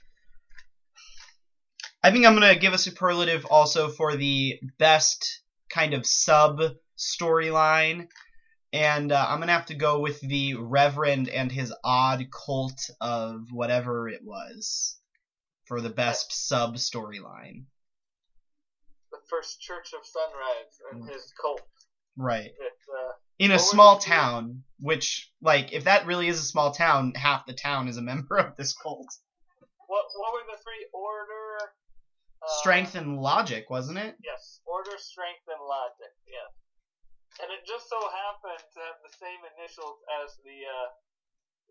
I 2.03 2.09
think 2.11 2.25
I'm 2.25 2.33
gonna 2.33 2.55
give 2.55 2.73
a 2.73 2.79
superlative 2.79 3.45
also 3.45 3.89
for 3.89 4.15
the 4.15 4.55
best 4.79 5.41
kind 5.69 5.93
of 5.93 6.05
sub 6.05 6.59
storyline, 6.97 8.07
and 8.73 9.11
uh, 9.11 9.25
I'm 9.29 9.39
gonna 9.39 9.51
have 9.51 9.67
to 9.67 9.75
go 9.75 9.99
with 9.99 10.19
the 10.21 10.55
Reverend 10.55 11.29
and 11.29 11.51
his 11.51 11.71
odd 11.83 12.25
cult 12.31 12.89
of 12.99 13.51
whatever 13.51 14.09
it 14.09 14.21
was 14.23 14.97
for 15.65 15.79
the 15.79 15.91
best 15.91 16.31
sub 16.31 16.77
storyline. 16.77 17.65
The 19.11 19.19
first 19.29 19.61
Church 19.61 19.93
of 19.93 20.05
Sunrise 20.05 20.81
and 20.91 21.03
Mm. 21.03 21.13
his 21.13 21.31
cult. 21.39 21.61
Right. 22.15 22.51
It's, 22.59 22.89
uh, 22.89 23.11
In 23.39 23.51
a 23.51 23.59
small 23.59 23.99
town, 23.99 24.63
which, 24.79 25.29
like, 25.41 25.71
if 25.71 25.83
that 25.85 26.07
really 26.07 26.27
is 26.27 26.39
a 26.39 26.43
small 26.43 26.71
town, 26.71 27.13
half 27.13 27.45
the 27.45 27.53
town 27.53 27.87
is 27.87 27.97
a 27.97 28.01
member 28.11 28.37
of 28.37 28.55
this 28.55 28.73
cult. 28.73 29.13
what 29.87 30.05
what 30.15 30.33
were 30.33 30.47
the 30.49 30.57
three 30.63 30.85
order? 30.93 31.73
Uh, 32.41 32.49
Strength 32.61 32.95
and 32.95 33.17
logic, 33.21 33.69
wasn't 33.69 33.97
it? 33.97 34.15
Yes, 34.23 34.61
order, 34.65 34.97
strength, 34.97 35.45
and 35.49 35.61
logic. 35.61 36.13
Yeah, 36.25 36.49
and 37.41 37.49
it 37.53 37.65
just 37.65 37.89
so 37.89 37.97
happened 37.97 38.61
to 38.73 38.79
have 38.81 38.97
the 39.05 39.13
same 39.17 39.41
initials 39.57 40.01
as 40.21 40.37
the 40.41 40.65
uh, 40.65 40.89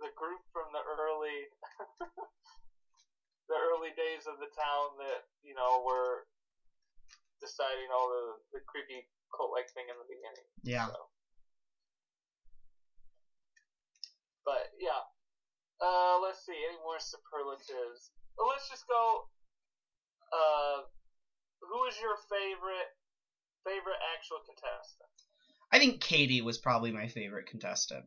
the 0.02 0.10
group 0.14 0.42
from 0.54 0.70
the 0.70 0.82
early 0.82 1.50
the 3.50 3.58
early 3.58 3.94
days 3.94 4.26
of 4.26 4.38
the 4.38 4.50
town 4.54 4.98
that 5.02 5.26
you 5.42 5.54
know 5.54 5.82
were 5.86 6.26
deciding 7.42 7.90
all 7.94 8.06
the 8.10 8.58
the 8.58 8.60
creepy 8.66 9.06
cult 9.34 9.50
like 9.50 9.70
thing 9.74 9.86
in 9.90 9.98
the 9.98 10.06
beginning. 10.06 10.46
Yeah. 10.62 10.90
So. 10.90 11.10
But 14.46 14.70
yeah, 14.78 15.02
uh, 15.82 16.22
let's 16.22 16.46
see. 16.46 16.54
Any 16.54 16.78
more 16.86 17.02
superlatives? 17.02 18.14
Well, 18.38 18.46
let's 18.48 18.70
just 18.70 18.86
go. 18.86 19.26
Uh, 20.30 20.86
who 21.66 21.84
is 21.90 21.98
your 21.98 22.14
favorite 22.30 22.90
favorite 23.66 23.98
actual 24.14 24.38
contestant? 24.46 25.10
I 25.74 25.82
think 25.82 25.98
Katie 25.98 26.46
was 26.46 26.62
probably 26.62 26.94
my 26.94 27.10
favorite 27.10 27.50
contestant. 27.50 28.06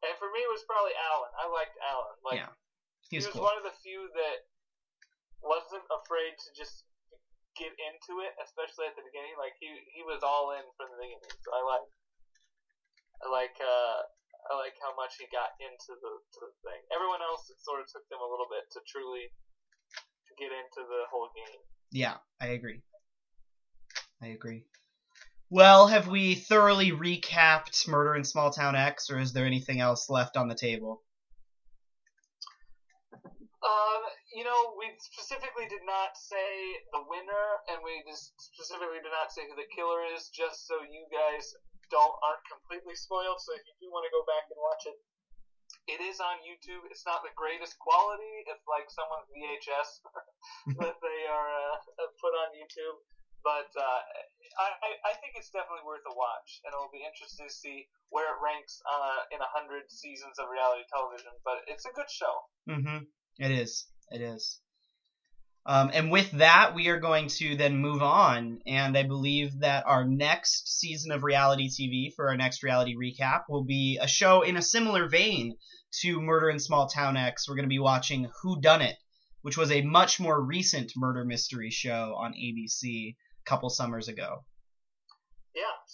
And 0.00 0.16
for 0.16 0.32
me, 0.32 0.40
it 0.40 0.48
was 0.48 0.64
probably 0.64 0.96
Alan. 0.96 1.32
I 1.36 1.44
liked 1.52 1.76
Alan. 1.84 2.16
Like 2.24 2.40
Yeah, 2.40 2.52
he 3.12 3.20
He 3.20 3.20
was 3.20 3.28
was 3.28 3.36
cool. 3.36 3.44
one 3.44 3.60
of 3.60 3.68
the 3.68 3.76
few 3.84 4.08
that 4.16 4.48
wasn't 5.44 5.84
afraid 5.92 6.32
to 6.40 6.48
just 6.56 6.88
get 7.60 7.76
into 7.76 8.24
it, 8.24 8.32
especially 8.40 8.88
at 8.88 8.96
the 8.96 9.04
beginning. 9.04 9.36
Like 9.36 9.52
he 9.60 9.68
he 9.92 10.00
was 10.00 10.24
all 10.24 10.56
in 10.56 10.64
from 10.80 10.88
the 10.96 11.00
beginning. 11.00 11.36
So 11.44 11.52
I 11.52 11.60
like 11.60 11.88
I 13.20 13.26
like 13.28 13.56
uh 13.60 14.00
I 14.48 14.56
like 14.56 14.74
how 14.80 14.94
much 14.96 15.20
he 15.20 15.26
got 15.28 15.52
into 15.60 15.92
the, 16.00 16.12
to 16.16 16.38
the 16.48 16.52
thing. 16.64 16.80
Everyone 16.94 17.20
else 17.20 17.50
it 17.50 17.60
sort 17.60 17.80
of 17.80 17.86
took 17.92 18.06
them 18.08 18.22
a 18.22 18.30
little 18.30 18.48
bit 18.48 18.64
to 18.72 18.80
truly 18.88 19.28
to 19.28 20.32
get 20.38 20.50
into 20.54 20.86
the 20.86 21.02
whole 21.10 21.28
game. 21.36 21.60
Yeah, 21.92 22.16
I 22.40 22.56
agree. 22.56 22.80
I 24.22 24.28
agree. 24.28 24.64
Well, 25.50 25.88
have 25.88 26.06
we 26.06 26.36
thoroughly 26.36 26.92
recapped 26.92 27.88
Murder 27.88 28.14
in 28.14 28.22
Small 28.22 28.50
Town 28.50 28.76
X, 28.76 29.10
or 29.10 29.18
is 29.18 29.32
there 29.32 29.46
anything 29.46 29.80
else 29.80 30.08
left 30.08 30.36
on 30.36 30.46
the 30.46 30.54
table? 30.54 31.02
Um, 33.60 34.00
you 34.32 34.44
know, 34.44 34.74
we 34.78 34.94
specifically 35.02 35.66
did 35.66 35.82
not 35.84 36.14
say 36.14 36.78
the 36.94 37.02
winner, 37.02 37.46
and 37.68 37.82
we 37.82 37.98
just 38.06 38.30
specifically 38.38 39.02
did 39.02 39.10
not 39.10 39.32
say 39.34 39.42
who 39.50 39.56
the 39.58 39.66
killer 39.74 40.06
is, 40.14 40.30
just 40.30 40.68
so 40.68 40.86
you 40.86 41.10
guys 41.10 41.50
don't 41.90 42.16
aren't 42.22 42.46
completely 42.46 42.96
spoiled. 42.96 43.42
So 43.42 43.52
if 43.54 43.62
you 43.66 43.74
do 43.82 43.88
want 43.90 44.06
to 44.06 44.12
go 44.14 44.22
back 44.24 44.46
and 44.48 44.58
watch 44.58 44.82
it, 44.88 44.96
it 45.86 46.00
is 46.02 46.18
on 46.22 46.42
YouTube. 46.42 46.86
It's 46.90 47.06
not 47.06 47.22
the 47.26 47.34
greatest 47.34 47.78
quality. 47.78 48.46
It's 48.46 48.66
like 48.66 48.86
someone's 48.90 49.26
VHS 49.30 49.90
that 50.82 50.96
they 51.02 51.20
are 51.26 51.50
uh, 51.74 52.10
put 52.22 52.34
on 52.34 52.54
YouTube. 52.54 52.98
But 53.40 53.72
uh, 53.72 54.00
I, 54.60 54.90
I 55.00 55.12
think 55.16 55.32
it's 55.32 55.48
definitely 55.48 55.88
worth 55.88 56.04
a 56.04 56.12
watch, 56.12 56.60
and 56.64 56.76
it'll 56.76 56.92
be 56.92 57.00
interesting 57.00 57.48
to 57.48 57.54
see 57.54 57.88
where 58.12 58.28
it 58.28 58.38
ranks 58.44 58.84
uh, 58.84 59.24
in 59.32 59.40
a 59.40 59.48
hundred 59.48 59.88
seasons 59.88 60.36
of 60.36 60.52
reality 60.52 60.84
television. 60.92 61.32
But 61.40 61.64
it's 61.64 61.88
a 61.88 61.92
good 61.96 62.10
show. 62.12 62.34
Mm-hmm. 62.68 63.08
It 63.40 63.50
is. 63.50 63.88
It 64.12 64.20
is. 64.20 64.60
Um, 65.66 65.90
and 65.92 66.10
with 66.10 66.30
that, 66.32 66.74
we 66.74 66.88
are 66.88 66.98
going 66.98 67.28
to 67.28 67.54
then 67.56 67.76
move 67.76 68.02
on, 68.02 68.60
and 68.66 68.96
I 68.96 69.02
believe 69.02 69.60
that 69.60 69.86
our 69.86 70.04
next 70.04 70.78
season 70.80 71.12
of 71.12 71.22
reality 71.22 71.68
TV 71.68 72.14
for 72.14 72.28
our 72.28 72.36
next 72.36 72.62
reality 72.62 72.96
recap 72.96 73.42
will 73.48 73.64
be 73.64 73.98
a 74.00 74.08
show 74.08 74.40
in 74.40 74.56
a 74.56 74.62
similar 74.62 75.06
vein 75.06 75.56
to 76.00 76.20
Murder 76.20 76.48
in 76.48 76.58
Small 76.58 76.88
Town 76.88 77.16
X. 77.16 77.46
We're 77.46 77.56
going 77.56 77.66
to 77.66 77.68
be 77.68 77.78
watching 77.78 78.30
Whodunnit, 78.42 78.96
which 79.42 79.58
was 79.58 79.70
a 79.70 79.82
much 79.82 80.18
more 80.18 80.40
recent 80.40 80.92
murder 80.96 81.24
mystery 81.24 81.70
show 81.70 82.14
on 82.16 82.32
ABC 82.32 83.14
a 83.14 83.16
couple 83.44 83.68
summers 83.68 84.08
ago. 84.08 84.44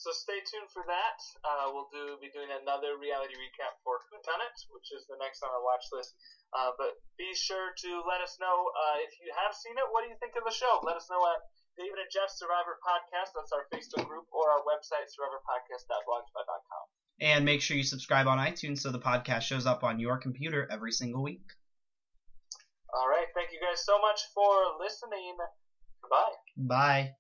So 0.07 0.15
stay 0.15 0.39
tuned 0.47 0.71
for 0.71 0.87
that. 0.87 1.19
Uh, 1.43 1.75
we'll 1.75 1.91
do 1.91 2.15
be 2.23 2.31
doing 2.31 2.47
another 2.47 2.95
reality 2.95 3.35
recap 3.35 3.75
for 3.83 3.99
Whodunnit, 4.07 4.55
which 4.71 4.95
is 4.95 5.03
the 5.11 5.19
next 5.19 5.43
on 5.43 5.51
our 5.51 5.59
watch 5.67 5.83
list. 5.91 6.15
Uh, 6.55 6.71
but 6.79 6.95
be 7.19 7.35
sure 7.35 7.75
to 7.75 7.91
let 8.07 8.23
us 8.23 8.39
know 8.39 8.71
uh, 8.71 9.03
if 9.03 9.11
you 9.19 9.35
have 9.35 9.51
seen 9.51 9.75
it. 9.75 9.83
What 9.91 10.07
do 10.07 10.15
you 10.15 10.15
think 10.23 10.39
of 10.39 10.47
the 10.47 10.55
show? 10.55 10.79
Let 10.87 10.95
us 10.95 11.11
know 11.11 11.19
at 11.27 11.43
David 11.75 11.99
and 11.99 12.07
Jeff 12.07 12.31
Survivor 12.31 12.79
Podcast. 12.87 13.35
That's 13.35 13.51
our 13.51 13.67
Facebook 13.75 14.07
group 14.07 14.31
or 14.31 14.47
our 14.47 14.63
website 14.63 15.11
survivorpodcast.blogspot.com. 15.11 16.85
And 17.19 17.43
make 17.43 17.59
sure 17.59 17.75
you 17.75 17.83
subscribe 17.83 18.31
on 18.31 18.39
iTunes 18.39 18.87
so 18.87 18.95
the 18.95 19.03
podcast 19.03 19.43
shows 19.43 19.67
up 19.67 19.83
on 19.83 19.99
your 19.99 20.23
computer 20.23 20.71
every 20.71 20.95
single 20.95 21.27
week. 21.27 21.51
All 22.95 23.11
right, 23.11 23.27
thank 23.35 23.51
you 23.51 23.59
guys 23.59 23.83
so 23.83 23.99
much 23.99 24.23
for 24.31 24.55
listening. 24.79 25.35
Goodbye. 25.99 26.39
Bye. 26.55 27.19